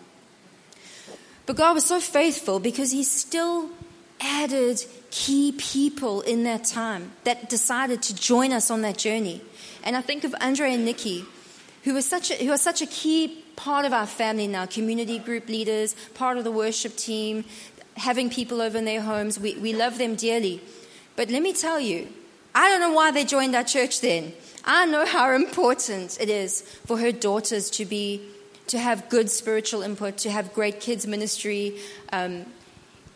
But 1.46 1.56
God 1.56 1.76
was 1.76 1.86
so 1.86 2.00
faithful 2.00 2.60
because 2.60 2.92
He 2.92 3.04
still 3.04 3.70
added 4.20 4.84
key 5.12 5.52
people 5.52 6.22
in 6.22 6.44
that 6.44 6.66
time 6.66 7.12
that 7.24 7.50
decided 7.50 8.02
to 8.04 8.16
join 8.16 8.52
us 8.52 8.72
on 8.72 8.82
that 8.82 8.98
journey. 8.98 9.42
And 9.84 9.96
I 9.96 10.02
think 10.02 10.24
of 10.24 10.34
Andre 10.42 10.74
and 10.74 10.86
Nikki, 10.86 11.26
who, 11.84 11.94
was 11.94 12.06
such 12.06 12.32
a, 12.32 12.36
who 12.36 12.52
are 12.52 12.58
such 12.58 12.82
a 12.82 12.88
key 12.88 13.44
part 13.56 13.86
of 13.86 13.94
our 13.94 14.08
family 14.08 14.48
now, 14.48 14.66
community 14.66 15.20
group 15.20 15.48
leaders, 15.48 15.96
part 16.14 16.38
of 16.38 16.44
the 16.44 16.52
worship 16.52 16.96
team, 16.96 17.46
having 17.96 18.30
people 18.30 18.62
over 18.62 18.78
in 18.78 18.86
their 18.86 19.02
homes. 19.02 19.40
We, 19.40 19.56
we 19.56 19.74
love 19.74 19.98
them 19.98 20.16
dearly. 20.16 20.62
But 21.16 21.30
let 21.30 21.42
me 21.42 21.54
tell 21.54 21.80
you, 21.80 22.08
I 22.58 22.70
don't 22.70 22.80
know 22.80 22.92
why 22.92 23.12
they 23.12 23.24
joined 23.24 23.56
our 23.56 23.64
church 23.64 24.02
then. 24.02 24.34
I 24.66 24.88
know 24.88 25.06
how 25.18 25.32
important 25.34 26.18
it 26.20 26.28
is 26.30 26.64
for 26.88 26.98
her 26.98 27.12
daughters 27.12 27.70
to 27.72 27.86
be 27.86 28.22
to 28.66 28.80
have 28.80 29.08
good 29.10 29.30
spiritual 29.30 29.84
input, 29.84 30.18
to 30.18 30.32
have 30.32 30.54
great 30.54 30.82
kids 30.82 31.06
ministry, 31.06 31.78
um, 32.12 32.46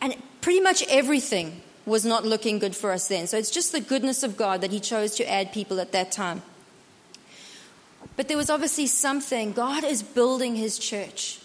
and 0.00 0.14
pretty 0.40 0.60
much 0.60 0.82
everything 0.88 1.60
was 1.84 2.06
not 2.06 2.24
looking 2.24 2.60
good 2.60 2.74
for 2.74 2.92
us 2.92 3.08
then. 3.08 3.26
So 3.26 3.36
it's 3.36 3.50
just 3.50 3.72
the 3.72 3.80
goodness 3.80 4.22
of 4.22 4.36
God 4.36 4.60
that 4.60 4.70
He 4.70 4.78
chose 4.78 5.16
to 5.16 5.28
add 5.28 5.52
people 5.52 5.80
at 5.80 5.90
that 5.90 6.12
time. 6.12 6.42
But 8.16 8.28
there 8.28 8.36
was 8.36 8.48
obviously 8.48 8.86
something. 8.86 9.52
God 9.52 9.82
is 9.82 10.02
building 10.02 10.54
his 10.54 10.78
church. 10.78 11.40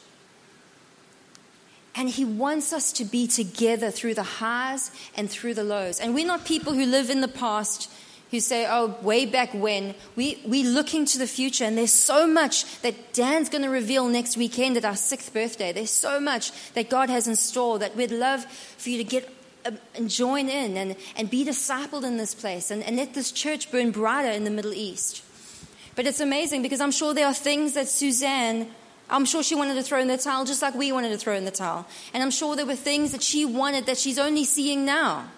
And 1.98 2.08
he 2.08 2.24
wants 2.24 2.72
us 2.72 2.92
to 2.94 3.06
be 3.06 3.26
together 3.28 3.90
through 3.90 4.14
the 4.14 4.24
highs 4.24 4.92
and 5.16 5.30
through 5.30 5.56
the 5.56 5.64
lows. 5.64 6.00
And 6.00 6.14
we're 6.14 6.28
not 6.28 6.46
people 6.46 6.74
who 6.74 6.86
live 6.86 7.10
in 7.10 7.22
the 7.22 7.28
past 7.28 7.92
who 8.30 8.40
say, 8.40 8.68
oh, 8.70 8.96
way 9.02 9.26
back 9.26 9.54
when. 9.54 9.96
We, 10.16 10.42
we're 10.46 10.70
looking 10.70 11.06
to 11.06 11.18
the 11.18 11.28
future, 11.28 11.64
and 11.64 11.78
there's 11.78 11.94
so 11.94 12.28
much 12.28 12.82
that 12.82 13.14
Dan's 13.14 13.50
going 13.50 13.64
to 13.64 13.70
reveal 13.70 14.08
next 14.08 14.38
weekend 14.38 14.78
at 14.78 14.86
our 14.86 14.96
sixth 14.96 15.34
birthday. 15.34 15.72
There's 15.72 15.92
so 15.92 16.20
much 16.20 16.52
that 16.74 16.90
God 16.90 17.10
has 17.10 17.28
in 17.28 17.36
store 17.36 17.80
that 17.80 17.96
we'd 17.96 18.12
love 18.12 18.46
for 18.46 18.90
you 18.90 18.98
to 18.98 19.04
get 19.04 19.34
uh, 19.66 19.72
and 19.96 20.10
join 20.10 20.50
in 20.50 20.78
and, 20.78 20.96
and 21.16 21.30
be 21.30 21.46
discipled 21.46 22.04
in 22.04 22.18
this 22.18 22.36
place 22.36 22.70
and, 22.70 22.84
and 22.84 22.98
let 22.98 23.14
this 23.14 23.32
church 23.32 23.72
burn 23.72 23.92
brighter 23.92 24.32
in 24.32 24.44
the 24.44 24.52
Middle 24.52 24.74
East. 24.74 25.24
But 25.96 26.06
it's 26.06 26.20
amazing 26.20 26.62
because 26.62 26.82
I'm 26.82 26.92
sure 26.92 27.14
there 27.14 27.28
are 27.28 27.34
things 27.34 27.74
that 27.74 27.88
Suzanne, 27.88 28.70
I'm 29.10 29.26
sure 29.26 29.42
she 29.42 29.56
wanted 29.56 29.76
to 29.76 29.84
throw 29.84 30.00
in 30.00 30.08
the 30.08 30.18
towel 30.18 30.46
just 30.46 30.62
like 30.62 30.76
we 30.76 30.92
wanted 30.92 31.10
to 31.10 31.18
throw 31.18 31.36
in 31.36 31.46
the 31.46 31.52
towel. 31.52 31.86
And 32.14 32.22
I'm 32.22 32.32
sure 32.32 32.56
there 32.56 32.66
were 32.66 32.76
things 32.76 33.12
that 33.12 33.24
she 33.24 33.46
wanted 33.46 33.86
that 33.86 33.98
she's 33.98 34.20
only 34.20 34.44
seeing 34.44 34.86
now. 34.86 35.30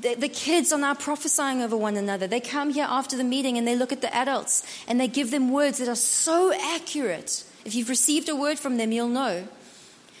The, 0.00 0.14
the, 0.14 0.28
kids 0.28 0.72
are 0.72 0.78
now 0.78 0.94
prophesying 0.94 1.60
over 1.60 1.76
one 1.76 1.96
another. 1.96 2.26
They 2.26 2.40
come 2.40 2.70
here 2.70 2.86
after 2.88 3.18
the 3.18 3.24
meeting 3.24 3.58
and 3.58 3.68
they 3.68 3.76
look 3.76 3.92
at 3.92 4.00
the 4.00 4.14
adults 4.14 4.64
and 4.88 4.98
they 4.98 5.08
give 5.08 5.30
them 5.30 5.52
words 5.52 5.78
that 5.78 5.88
are 5.88 5.94
so 5.94 6.54
accurate. 6.54 7.44
If 7.66 7.74
you've 7.74 7.90
received 7.90 8.28
a 8.30 8.36
word 8.36 8.58
from 8.58 8.78
them, 8.78 8.92
you'll 8.92 9.08
know. 9.08 9.46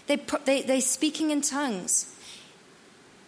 They, 0.06 0.16
they, 0.44 0.62
they're 0.62 0.82
speaking 0.82 1.30
in 1.30 1.40
tongues 1.40 2.14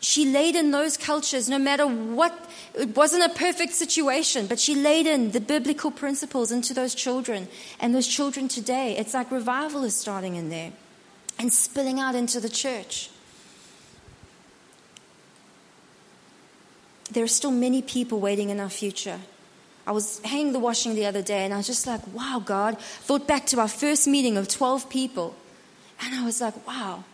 she 0.02 0.26
laid 0.26 0.56
in 0.56 0.72
those 0.72 0.96
cultures, 0.96 1.48
no 1.48 1.60
matter 1.60 1.86
what, 1.86 2.36
it 2.74 2.96
wasn't 2.96 3.22
a 3.22 3.28
perfect 3.28 3.72
situation, 3.72 4.48
but 4.48 4.58
she 4.58 4.74
laid 4.74 5.06
in 5.06 5.30
the 5.30 5.40
biblical 5.40 5.92
principles 5.92 6.50
into 6.50 6.74
those 6.74 6.92
children. 6.92 7.46
And 7.78 7.94
those 7.94 8.08
children 8.08 8.48
today, 8.48 8.96
it's 8.98 9.14
like 9.14 9.30
revival 9.30 9.84
is 9.84 9.94
starting 9.94 10.34
in 10.34 10.50
there 10.50 10.72
and 11.38 11.52
spilling 11.52 12.00
out 12.00 12.16
into 12.16 12.40
the 12.40 12.48
church. 12.48 13.10
There 17.12 17.22
are 17.22 17.28
still 17.28 17.52
many 17.52 17.80
people 17.80 18.18
waiting 18.18 18.50
in 18.50 18.58
our 18.58 18.70
future. 18.70 19.20
I 19.86 19.92
was 19.92 20.20
hanging 20.24 20.52
the 20.52 20.58
washing 20.58 20.96
the 20.96 21.06
other 21.06 21.22
day 21.22 21.44
and 21.44 21.54
I 21.54 21.58
was 21.58 21.66
just 21.68 21.86
like, 21.86 22.00
wow, 22.12 22.42
God. 22.44 22.80
Thought 22.80 23.28
back 23.28 23.46
to 23.46 23.60
our 23.60 23.68
first 23.68 24.08
meeting 24.08 24.36
of 24.36 24.48
12 24.48 24.90
people. 24.90 25.36
And 26.00 26.12
I 26.12 26.24
was 26.24 26.40
like, 26.40 26.66
wow, 26.66 27.04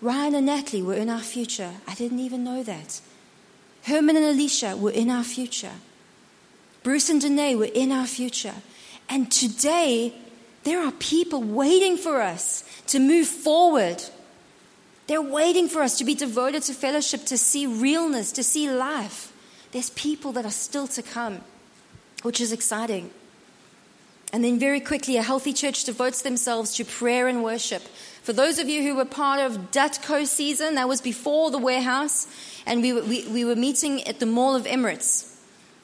Ryan 0.00 0.36
and 0.36 0.46
Natalie 0.46 0.82
were 0.82 0.94
in 0.94 1.10
our 1.10 1.20
future. 1.20 1.72
I 1.86 1.94
didn't 1.94 2.20
even 2.20 2.44
know 2.44 2.62
that. 2.62 3.00
Herman 3.84 4.16
and 4.16 4.24
Alicia 4.24 4.76
were 4.76 4.90
in 4.90 5.10
our 5.10 5.24
future. 5.24 5.72
Bruce 6.82 7.10
and 7.10 7.20
Danae 7.20 7.56
were 7.56 7.64
in 7.64 7.90
our 7.90 8.06
future. 8.06 8.54
And 9.08 9.30
today, 9.32 10.14
there 10.64 10.80
are 10.80 10.92
people 10.92 11.42
waiting 11.42 11.96
for 11.96 12.20
us 12.20 12.64
to 12.88 12.98
move 12.98 13.26
forward. 13.26 14.02
They're 15.06 15.22
waiting 15.22 15.68
for 15.68 15.82
us 15.82 15.98
to 15.98 16.04
be 16.04 16.14
devoted 16.14 16.62
to 16.64 16.74
fellowship, 16.74 17.24
to 17.26 17.38
see 17.38 17.66
realness, 17.66 18.30
to 18.32 18.42
see 18.42 18.70
life. 18.70 19.32
There's 19.72 19.90
people 19.90 20.32
that 20.32 20.44
are 20.44 20.50
still 20.50 20.86
to 20.88 21.02
come, 21.02 21.40
which 22.22 22.40
is 22.40 22.52
exciting. 22.52 23.10
And 24.32 24.44
then, 24.44 24.58
very 24.58 24.80
quickly, 24.80 25.16
a 25.16 25.22
healthy 25.22 25.54
church 25.54 25.84
devotes 25.84 26.20
themselves 26.20 26.74
to 26.74 26.84
prayer 26.84 27.28
and 27.28 27.42
worship. 27.42 27.82
For 28.28 28.34
those 28.34 28.58
of 28.58 28.68
you 28.68 28.82
who 28.82 28.94
were 28.94 29.06
part 29.06 29.40
of 29.40 29.70
Dutco 29.70 30.26
season, 30.26 30.74
that 30.74 30.86
was 30.86 31.00
before 31.00 31.50
the 31.50 31.56
warehouse, 31.56 32.26
and 32.66 32.82
we 32.82 32.92
were, 32.92 33.00
we, 33.00 33.26
we 33.26 33.42
were 33.42 33.56
meeting 33.56 34.06
at 34.06 34.20
the 34.20 34.26
Mall 34.26 34.54
of 34.54 34.64
Emirates. 34.64 35.34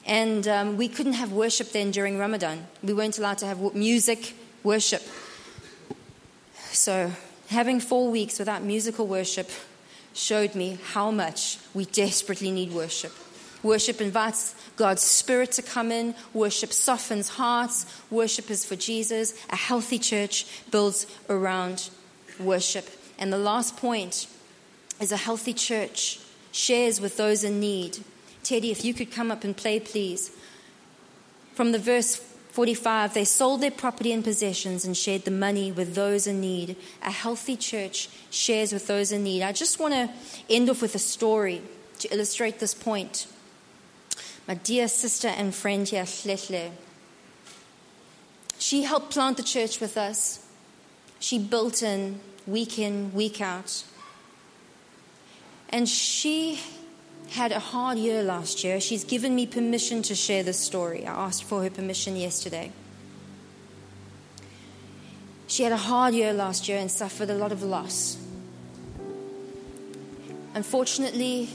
And 0.05 0.47
um, 0.47 0.77
we 0.77 0.87
couldn't 0.87 1.13
have 1.13 1.31
worship 1.31 1.71
then 1.71 1.89
during 1.89 2.19
Ramadan. 2.19 2.67
We 2.83 2.93
weren't 2.93 3.17
allowed 3.17 3.39
to 3.39 3.47
have 3.47 3.73
music 3.73 4.35
worship. 4.61 5.01
So, 6.65 7.13
having 7.47 7.79
four 7.79 8.11
weeks 8.11 8.37
without 8.37 8.61
musical 8.61 9.07
worship 9.07 9.49
showed 10.13 10.53
me 10.53 10.77
how 10.91 11.09
much 11.09 11.57
we 11.73 11.85
desperately 11.85 12.51
need 12.51 12.73
worship. 12.73 13.13
Worship 13.63 13.99
invites 13.99 14.53
God's 14.75 15.01
Spirit 15.01 15.51
to 15.53 15.63
come 15.63 15.91
in. 15.91 16.13
Worship 16.31 16.73
softens 16.73 17.27
hearts. 17.27 17.87
Worship 18.11 18.51
is 18.51 18.63
for 18.63 18.75
Jesus. 18.75 19.33
A 19.49 19.55
healthy 19.55 19.97
church 19.97 20.45
builds 20.69 21.07
around 21.27 21.89
worship. 22.39 22.87
And 23.17 23.31
the 23.31 23.37
last 23.37 23.77
point 23.77 24.27
is 24.99 25.11
a 25.11 25.17
healthy 25.17 25.53
church 25.53 26.19
shares 26.51 27.01
with 27.01 27.17
those 27.17 27.43
in 27.43 27.59
need. 27.59 28.03
Teddy, 28.43 28.71
if 28.71 28.85
you 28.85 28.93
could 28.93 29.11
come 29.11 29.31
up 29.31 29.43
and 29.43 29.55
play, 29.55 29.79
please. 29.79 30.31
From 31.53 31.71
the 31.71 31.79
verse 31.79 32.15
45, 32.15 33.13
they 33.13 33.25
sold 33.25 33.61
their 33.61 33.71
property 33.71 34.13
and 34.13 34.23
possessions 34.23 34.85
and 34.85 34.95
shared 34.95 35.25
the 35.25 35.31
money 35.31 35.71
with 35.71 35.95
those 35.95 36.27
in 36.27 36.39
need. 36.39 36.77
A 37.03 37.11
healthy 37.11 37.57
church 37.57 38.09
shares 38.29 38.71
with 38.71 38.87
those 38.87 39.11
in 39.11 39.23
need. 39.23 39.41
I 39.41 39.51
just 39.51 39.79
want 39.79 39.93
to 39.93 40.09
end 40.49 40.69
off 40.69 40.81
with 40.81 40.95
a 40.95 40.99
story 40.99 41.61
to 41.99 42.13
illustrate 42.13 42.59
this 42.59 42.73
point. 42.73 43.27
My 44.47 44.53
dear 44.53 44.87
sister 44.87 45.27
and 45.27 45.53
friend 45.53 45.87
here, 45.87 46.03
Hlehle, 46.03 46.71
she 48.59 48.83
helped 48.83 49.11
plant 49.11 49.37
the 49.37 49.43
church 49.43 49.79
with 49.79 49.97
us. 49.97 50.44
She 51.19 51.39
built 51.39 51.81
in 51.81 52.19
week 52.47 52.77
in, 52.79 53.13
week 53.13 53.41
out. 53.41 53.83
And 55.69 55.89
she 55.89 56.59
had 57.29 57.51
a 57.51 57.59
hard 57.59 57.97
year 57.97 58.23
last 58.23 58.63
year. 58.63 58.79
She's 58.79 59.03
given 59.03 59.35
me 59.35 59.45
permission 59.45 60.01
to 60.03 60.15
share 60.15 60.43
this 60.43 60.59
story. 60.59 61.05
I 61.05 61.25
asked 61.25 61.43
for 61.43 61.63
her 61.63 61.69
permission 61.69 62.15
yesterday. 62.15 62.71
She 65.47 65.63
had 65.63 65.71
a 65.71 65.77
hard 65.77 66.13
year 66.13 66.33
last 66.33 66.67
year 66.67 66.77
and 66.77 66.89
suffered 66.89 67.29
a 67.29 67.35
lot 67.35 67.51
of 67.51 67.63
loss. 67.63 68.17
Unfortunately, 70.53 71.49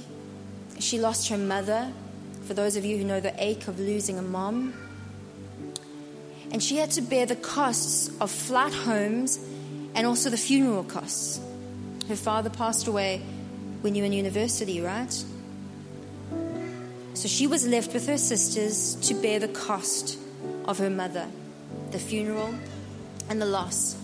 she 0.79 0.99
lost 0.99 1.29
her 1.29 1.39
mother. 1.39 1.93
For 2.47 2.55
those 2.55 2.77
of 2.77 2.85
you 2.85 2.99
who 2.99 3.05
know 3.05 3.21
the 3.21 3.35
ache 3.43 3.69
of 3.69 3.79
losing 3.79 4.19
a 4.19 4.23
mom, 4.23 4.75
and 6.53 6.63
she 6.63 6.79
had 6.79 6.91
to 6.93 7.01
bear 7.01 7.27
the 7.27 7.37
costs 7.37 8.11
of 8.21 8.31
flat 8.31 8.73
homes 8.73 9.39
and 9.95 10.07
also 10.07 10.31
the 10.31 10.37
funeral 10.37 10.85
costs. 10.85 11.41
Her 12.09 12.17
father 12.17 12.51
passed 12.51 12.87
away 12.87 13.23
when 13.83 13.95
you 13.95 14.03
were 14.03 14.07
in 14.07 14.13
university, 14.13 14.81
right? 14.81 15.13
So 17.15 17.29
she 17.29 17.47
was 17.47 17.67
left 17.67 17.93
with 17.93 18.07
her 18.07 18.19
sisters 18.19 18.95
to 19.09 19.15
bear 19.15 19.39
the 19.39 19.49
cost 19.49 20.19
of 20.65 20.79
her 20.79 20.91
mother, 20.91 21.27
the 21.91 21.99
funeral, 21.99 22.55
and 23.29 23.41
the 23.41 23.47
loss. 23.47 23.97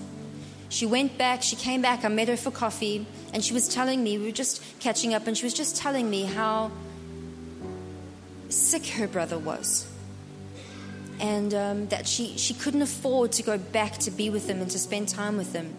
She 0.68 0.86
went 0.86 1.16
back, 1.16 1.42
she 1.42 1.56
came 1.56 1.80
back, 1.80 2.04
I 2.04 2.08
met 2.08 2.28
her 2.28 2.36
for 2.36 2.50
coffee, 2.50 3.06
and 3.32 3.44
she 3.44 3.54
was 3.54 3.68
telling 3.68 4.02
me, 4.02 4.18
we 4.18 4.26
were 4.26 4.32
just 4.32 4.62
catching 4.80 5.14
up, 5.14 5.26
and 5.26 5.36
she 5.36 5.44
was 5.44 5.54
just 5.54 5.76
telling 5.76 6.10
me 6.10 6.24
how 6.24 6.70
sick 8.48 8.86
her 8.86 9.06
brother 9.06 9.38
was. 9.38 9.86
And 11.18 11.54
um, 11.54 11.86
that 11.88 12.06
she, 12.06 12.36
she 12.36 12.54
couldn't 12.54 12.82
afford 12.82 13.32
to 13.32 13.42
go 13.42 13.56
back 13.56 13.98
to 13.98 14.10
be 14.10 14.28
with 14.30 14.46
them 14.46 14.60
and 14.60 14.70
to 14.70 14.78
spend 14.78 15.08
time 15.08 15.36
with 15.36 15.52
them. 15.52 15.74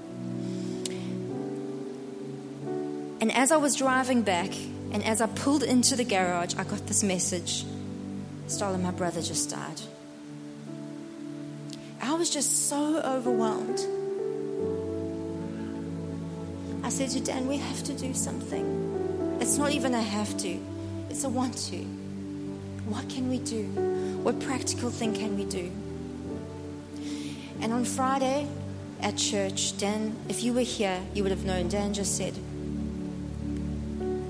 And 3.22 3.32
as 3.32 3.52
I 3.52 3.58
was 3.58 3.76
driving 3.76 4.22
back, 4.24 4.52
and 4.92 5.04
as 5.04 5.22
I 5.22 5.28
pulled 5.28 5.64
into 5.64 5.96
the 5.96 6.04
garage, 6.04 6.56
I 6.56 6.64
got 6.64 6.88
this 6.88 7.04
message 7.04 7.66
Starla, 8.48 8.82
my 8.82 8.92
brother 8.92 9.22
just 9.22 9.50
died. 9.50 9.82
I 12.02 12.14
was 12.14 12.30
just 12.30 12.70
so 12.70 13.02
overwhelmed. 13.02 13.80
I 16.86 16.90
said 16.90 17.10
to 17.10 17.20
Dan, 17.20 17.48
we 17.48 17.58
have 17.58 17.84
to 17.84 17.94
do 17.94 18.14
something. 18.14 19.38
It's 19.42 19.58
not 19.58 19.72
even 19.72 19.94
a 19.94 20.02
have 20.02 20.38
to, 20.38 20.58
it's 21.10 21.26
a 21.26 21.30
want 21.30 21.58
to. 21.70 21.78
What 22.88 23.10
can 23.10 23.30
we 23.30 23.40
do? 23.40 23.66
What 24.28 24.42
practical 24.42 24.90
thing 24.90 25.14
can 25.14 25.38
we 25.38 25.46
do? 25.46 25.72
And 27.62 27.72
on 27.72 27.86
Friday 27.86 28.46
at 29.00 29.16
church, 29.16 29.78
Dan, 29.78 30.18
if 30.28 30.44
you 30.44 30.52
were 30.52 30.68
here, 30.68 31.00
you 31.14 31.24
would 31.24 31.32
have 31.32 31.46
known, 31.46 31.70
Dan 31.70 31.94
just 31.94 32.18
said, 32.18 32.34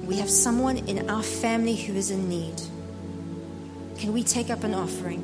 we 0.05 0.17
have 0.17 0.29
someone 0.29 0.77
in 0.77 1.10
our 1.10 1.23
family 1.23 1.75
who 1.75 1.95
is 1.95 2.12
in 2.12 2.29
need. 2.29 2.62
Can 3.97 4.13
we 4.13 4.21
take 4.21 4.51
up 4.51 4.63
an 4.63 4.75
offering? 4.75 5.23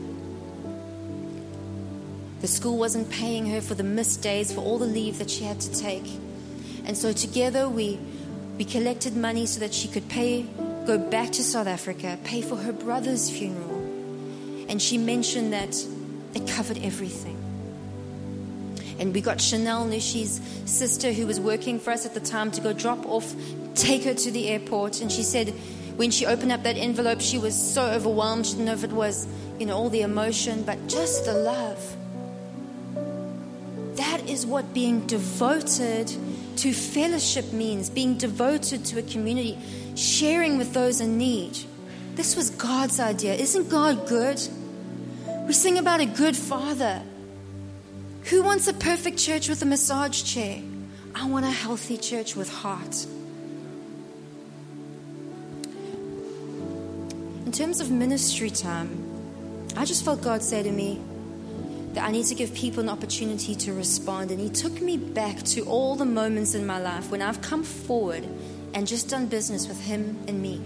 The 2.41 2.47
school 2.47 2.79
wasn't 2.79 3.12
paying 3.12 3.45
her 3.51 3.62
for 3.62 3.75
the 3.75 3.83
missed 3.83 4.23
days, 4.23 4.51
for 4.51 4.62
all 4.62 4.79
the 4.79 4.88
leave 4.88 5.19
that 5.19 5.29
she 5.29 5.43
had 5.43 5.62
to 5.62 5.79
take. 5.79 6.09
And 6.83 6.97
so 6.97 7.13
together 7.13 7.69
we, 7.69 7.99
we 8.57 8.65
collected 8.65 9.15
money 9.15 9.45
so 9.45 9.59
that 9.59 9.71
she 9.71 9.88
could 9.88 10.09
pay, 10.09 10.47
go 10.88 10.97
back 10.97 11.31
to 11.33 11.43
South 11.43 11.67
Africa, 11.67 12.17
pay 12.23 12.41
for 12.41 12.55
her 12.55 12.73
brother's 12.73 13.29
funeral. 13.29 13.72
And 14.73 14.81
she 14.81 14.97
mentioned 14.97 15.53
that 15.53 15.77
it 16.33 16.47
covered 16.47 16.79
everything. 16.79 17.38
And 18.97 19.13
we 19.13 19.21
got 19.21 19.39
Chanel 19.39 19.86
Nishi's 19.86 20.41
sister, 20.65 21.13
who 21.13 21.27
was 21.27 21.39
working 21.39 21.79
for 21.79 21.91
us 21.91 22.07
at 22.07 22.15
the 22.15 22.19
time, 22.19 22.49
to 22.49 22.59
go 22.59 22.73
drop 22.73 23.05
off 23.05 23.36
take 23.75 24.03
her 24.05 24.15
to 24.15 24.31
the 24.31 24.49
airport. 24.49 24.99
And 24.99 25.12
she 25.12 25.21
said, 25.21 25.49
when 25.95 26.09
she 26.09 26.25
opened 26.25 26.51
up 26.51 26.63
that 26.63 26.75
envelope, 26.75 27.21
she 27.21 27.38
was 27.38 27.55
so 27.55 27.83
overwhelmed. 27.83 28.47
She 28.47 28.53
didn't 28.53 28.65
know 28.65 28.73
if 28.73 28.83
it 28.83 28.91
was, 28.91 29.27
you 29.59 29.67
know, 29.67 29.77
all 29.77 29.89
the 29.89 30.01
emotion, 30.01 30.63
but 30.63 30.88
just 30.88 31.25
the 31.25 31.33
love. 31.33 31.95
That 33.97 34.27
is 34.27 34.43
what 34.43 34.73
being 34.73 35.05
devoted 35.05 36.12
to 36.57 36.73
fellowship 36.73 37.53
means 37.53 37.91
being 37.91 38.17
devoted 38.17 38.86
to 38.86 38.97
a 38.97 39.03
community, 39.03 39.55
sharing 39.93 40.57
with 40.57 40.73
those 40.73 40.99
in 40.99 41.19
need. 41.19 41.59
This 42.15 42.36
was 42.36 42.49
God's 42.49 42.99
idea. 42.99 43.36
Isn't 43.36 43.69
God 43.69 44.07
good? 44.07 44.41
We 45.45 45.53
sing 45.53 45.77
about 45.77 45.99
a 45.99 46.06
good 46.06 46.36
father. 46.36 47.01
Who 48.25 48.43
wants 48.43 48.67
a 48.67 48.73
perfect 48.73 49.17
church 49.17 49.49
with 49.49 49.62
a 49.62 49.65
massage 49.65 50.23
chair? 50.23 50.62
I 51.13 51.27
want 51.27 51.45
a 51.45 51.51
healthy 51.51 51.97
church 51.97 52.36
with 52.36 52.51
heart. 52.51 53.06
in 57.53 57.60
terms 57.60 57.79
of 57.79 57.91
ministry 57.91 58.49
time, 58.49 58.89
I 59.77 59.86
just 59.86 60.03
felt 60.03 60.23
God 60.23 60.41
say 60.41 60.63
to 60.63 60.71
me 60.71 60.99
that 61.93 62.03
I 62.03 62.10
need 62.10 62.25
to 62.25 62.34
give 62.34 62.51
people 62.56 62.82
an 62.82 62.89
opportunity 62.89 63.53
to 63.53 63.73
respond. 63.73 64.32
And 64.32 64.39
He 64.39 64.49
took 64.49 64.82
me 64.82 64.97
back 64.97 65.43
to 65.53 65.62
all 65.65 65.95
the 65.95 66.03
moments 66.03 66.56
in 66.56 66.65
my 66.65 66.79
life 66.79 67.12
when 67.12 67.21
I've 67.21 67.43
come 67.43 67.63
forward 67.63 68.27
and 68.73 68.88
just 68.88 69.08
done 69.08 69.27
business 69.27 69.67
with 69.67 69.79
Him 69.79 70.17
and 70.27 70.41
me. 70.41 70.62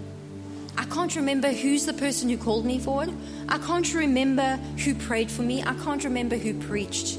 I 0.78 0.84
can't 0.84 1.16
remember 1.16 1.50
who's 1.50 1.86
the 1.86 1.92
person 1.92 2.28
who 2.28 2.38
called 2.38 2.64
me 2.64 2.78
forward. 2.78 3.12
I 3.48 3.58
can't 3.58 3.92
remember 3.92 4.54
who 4.84 4.94
prayed 4.94 5.28
for 5.28 5.42
me. 5.42 5.60
I 5.60 5.74
can't 5.74 6.04
remember 6.04 6.36
who 6.36 6.54
preached. 6.54 7.18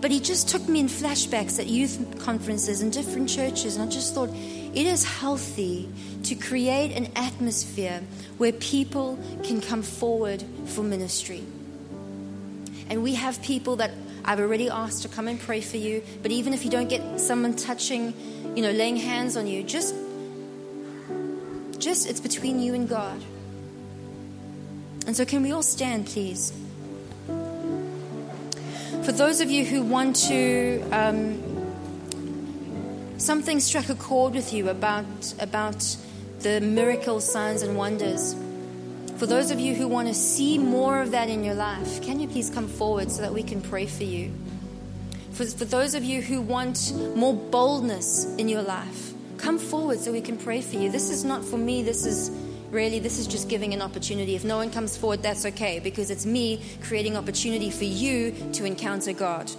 But 0.00 0.10
he 0.10 0.18
just 0.18 0.48
took 0.48 0.66
me 0.66 0.80
in 0.80 0.86
flashbacks 0.86 1.60
at 1.60 1.66
youth 1.66 2.18
conferences 2.20 2.80
and 2.80 2.90
different 2.90 3.28
churches. 3.28 3.76
And 3.76 3.86
I 3.86 3.92
just 3.92 4.14
thought, 4.14 4.30
it 4.30 4.86
is 4.86 5.04
healthy 5.04 5.90
to 6.22 6.34
create 6.34 6.96
an 6.96 7.12
atmosphere 7.16 8.00
where 8.38 8.52
people 8.52 9.18
can 9.44 9.60
come 9.60 9.82
forward 9.82 10.42
for 10.64 10.82
ministry. 10.82 11.44
And 12.88 13.02
we 13.02 13.14
have 13.14 13.42
people 13.42 13.76
that 13.76 13.90
I've 14.24 14.40
already 14.40 14.70
asked 14.70 15.02
to 15.02 15.08
come 15.08 15.28
and 15.28 15.38
pray 15.38 15.60
for 15.60 15.76
you. 15.76 16.02
But 16.22 16.30
even 16.30 16.54
if 16.54 16.64
you 16.64 16.70
don't 16.70 16.88
get 16.88 17.20
someone 17.20 17.56
touching, 17.56 18.14
you 18.56 18.62
know, 18.62 18.70
laying 18.70 18.96
hands 18.96 19.36
on 19.36 19.46
you, 19.46 19.62
just, 19.62 19.94
it's 21.86 22.20
between 22.20 22.60
you 22.60 22.74
and 22.74 22.88
God. 22.88 23.22
And 25.06 25.16
so, 25.16 25.24
can 25.24 25.42
we 25.42 25.52
all 25.52 25.62
stand, 25.62 26.06
please? 26.06 26.52
For 29.04 29.12
those 29.12 29.40
of 29.40 29.50
you 29.50 29.64
who 29.64 29.82
want 29.82 30.16
to, 30.26 30.82
um, 30.90 31.40
something 33.18 33.60
struck 33.60 33.88
a 33.88 33.94
chord 33.94 34.34
with 34.34 34.52
you 34.52 34.68
about 34.68 35.06
about 35.38 35.96
the 36.40 36.60
miracles, 36.60 37.30
signs, 37.30 37.62
and 37.62 37.76
wonders. 37.76 38.34
For 39.18 39.26
those 39.26 39.52
of 39.52 39.60
you 39.60 39.76
who 39.76 39.86
want 39.86 40.08
to 40.08 40.14
see 40.14 40.58
more 40.58 41.00
of 41.00 41.12
that 41.12 41.28
in 41.28 41.44
your 41.44 41.54
life, 41.54 42.02
can 42.02 42.18
you 42.18 42.26
please 42.26 42.50
come 42.50 42.66
forward 42.66 43.12
so 43.12 43.22
that 43.22 43.32
we 43.32 43.44
can 43.44 43.62
pray 43.62 43.86
for 43.86 44.04
you? 44.04 44.32
For, 45.30 45.46
for 45.46 45.64
those 45.64 45.94
of 45.94 46.02
you 46.02 46.20
who 46.20 46.40
want 46.40 46.92
more 47.14 47.32
boldness 47.32 48.24
in 48.38 48.48
your 48.48 48.62
life, 48.62 49.12
come 49.38 49.58
forward 49.58 50.00
so 50.00 50.12
we 50.12 50.20
can 50.20 50.36
pray 50.36 50.60
for 50.60 50.76
you. 50.76 50.90
This 50.90 51.10
is 51.10 51.24
not 51.24 51.44
for 51.44 51.58
me, 51.58 51.82
this 51.82 52.04
is 52.06 52.30
really, 52.70 52.98
this 52.98 53.18
is 53.18 53.26
just 53.26 53.48
giving 53.48 53.72
an 53.74 53.82
opportunity. 53.82 54.34
If 54.34 54.44
no 54.44 54.56
one 54.56 54.70
comes 54.70 54.96
forward, 54.96 55.22
that's 55.22 55.46
okay 55.46 55.78
because 55.78 56.10
it's 56.10 56.26
me 56.26 56.60
creating 56.82 57.16
opportunity 57.16 57.70
for 57.70 57.84
you 57.84 58.32
to 58.52 58.64
encounter 58.64 59.12
God. 59.12 59.50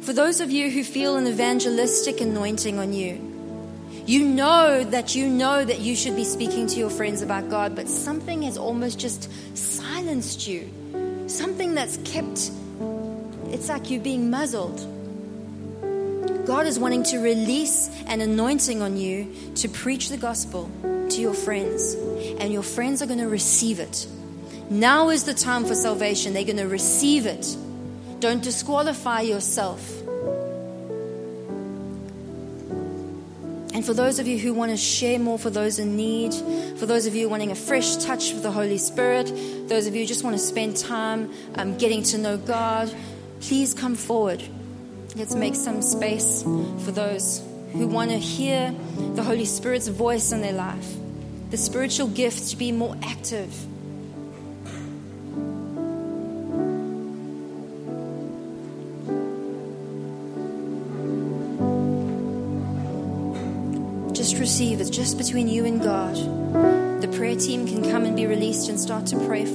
For 0.00 0.12
those 0.12 0.40
of 0.40 0.50
you 0.50 0.70
who 0.70 0.84
feel 0.84 1.16
an 1.16 1.26
evangelistic 1.26 2.20
anointing 2.20 2.78
on 2.78 2.92
you, 2.92 3.32
you 4.06 4.24
know 4.24 4.84
that 4.84 5.16
you 5.16 5.28
know 5.28 5.64
that 5.64 5.80
you 5.80 5.96
should 5.96 6.14
be 6.14 6.24
speaking 6.24 6.68
to 6.68 6.78
your 6.78 6.90
friends 6.90 7.22
about 7.22 7.50
God, 7.50 7.74
but 7.74 7.88
something 7.88 8.42
has 8.42 8.56
almost 8.56 9.00
just 9.00 9.28
silenced 9.56 10.46
you. 10.46 10.70
Something 11.26 11.74
that's 11.74 11.96
kept, 12.04 12.52
it's 13.48 13.68
like 13.68 13.90
you're 13.90 14.00
being 14.00 14.30
muzzled. 14.30 14.95
God 16.46 16.66
is 16.66 16.78
wanting 16.78 17.02
to 17.04 17.18
release 17.18 17.90
an 18.06 18.20
anointing 18.20 18.80
on 18.80 18.96
you 18.96 19.34
to 19.56 19.68
preach 19.68 20.10
the 20.10 20.16
gospel 20.16 20.70
to 20.82 21.20
your 21.20 21.34
friends, 21.34 21.94
and 22.38 22.52
your 22.52 22.62
friends 22.62 23.02
are 23.02 23.06
going 23.06 23.18
to 23.18 23.28
receive 23.28 23.80
it. 23.80 24.06
Now 24.70 25.10
is 25.10 25.24
the 25.24 25.34
time 25.34 25.64
for 25.64 25.74
salvation. 25.74 26.34
They're 26.34 26.44
going 26.44 26.56
to 26.58 26.68
receive 26.68 27.26
it. 27.26 27.56
Don't 28.20 28.42
disqualify 28.42 29.22
yourself. 29.22 30.02
And 33.74 33.84
for 33.84 33.92
those 33.92 34.20
of 34.20 34.28
you 34.28 34.38
who 34.38 34.54
want 34.54 34.70
to 34.70 34.76
share 34.76 35.18
more 35.18 35.40
for 35.40 35.50
those 35.50 35.80
in 35.80 35.96
need, 35.96 36.32
for 36.78 36.86
those 36.86 37.06
of 37.06 37.16
you 37.16 37.28
wanting 37.28 37.50
a 37.50 37.56
fresh 37.56 37.96
touch 37.96 38.32
of 38.32 38.42
the 38.42 38.52
Holy 38.52 38.78
Spirit, 38.78 39.26
those 39.68 39.88
of 39.88 39.94
you 39.94 40.02
who 40.02 40.06
just 40.06 40.22
want 40.22 40.36
to 40.36 40.42
spend 40.42 40.76
time 40.76 41.32
um, 41.56 41.76
getting 41.76 42.04
to 42.04 42.18
know 42.18 42.36
God, 42.36 42.94
please 43.40 43.74
come 43.74 43.96
forward. 43.96 44.42
Let's 45.16 45.34
make 45.34 45.54
some 45.54 45.80
space 45.80 46.42
for 46.42 46.90
those 46.90 47.42
who 47.72 47.88
want 47.88 48.10
to 48.10 48.18
hear 48.18 48.74
the 49.14 49.22
Holy 49.22 49.46
Spirit's 49.46 49.88
voice 49.88 50.30
in 50.30 50.42
their 50.42 50.52
life, 50.52 50.94
the 51.48 51.56
spiritual 51.56 52.08
gift 52.08 52.50
to 52.50 52.56
be 52.56 52.70
more 52.70 52.94
active. 53.02 53.50
Just 64.12 64.38
receive, 64.38 64.82
it's 64.82 64.90
just 64.90 65.16
between 65.16 65.48
you 65.48 65.64
and 65.64 65.80
God. 65.82 66.14
The 67.00 67.08
prayer 67.16 67.36
team 67.36 67.66
can 67.66 67.82
come 67.90 68.04
and 68.04 68.14
be 68.14 68.26
released 68.26 68.68
and 68.68 68.78
start 68.78 69.06
to 69.06 69.16
pray 69.26 69.46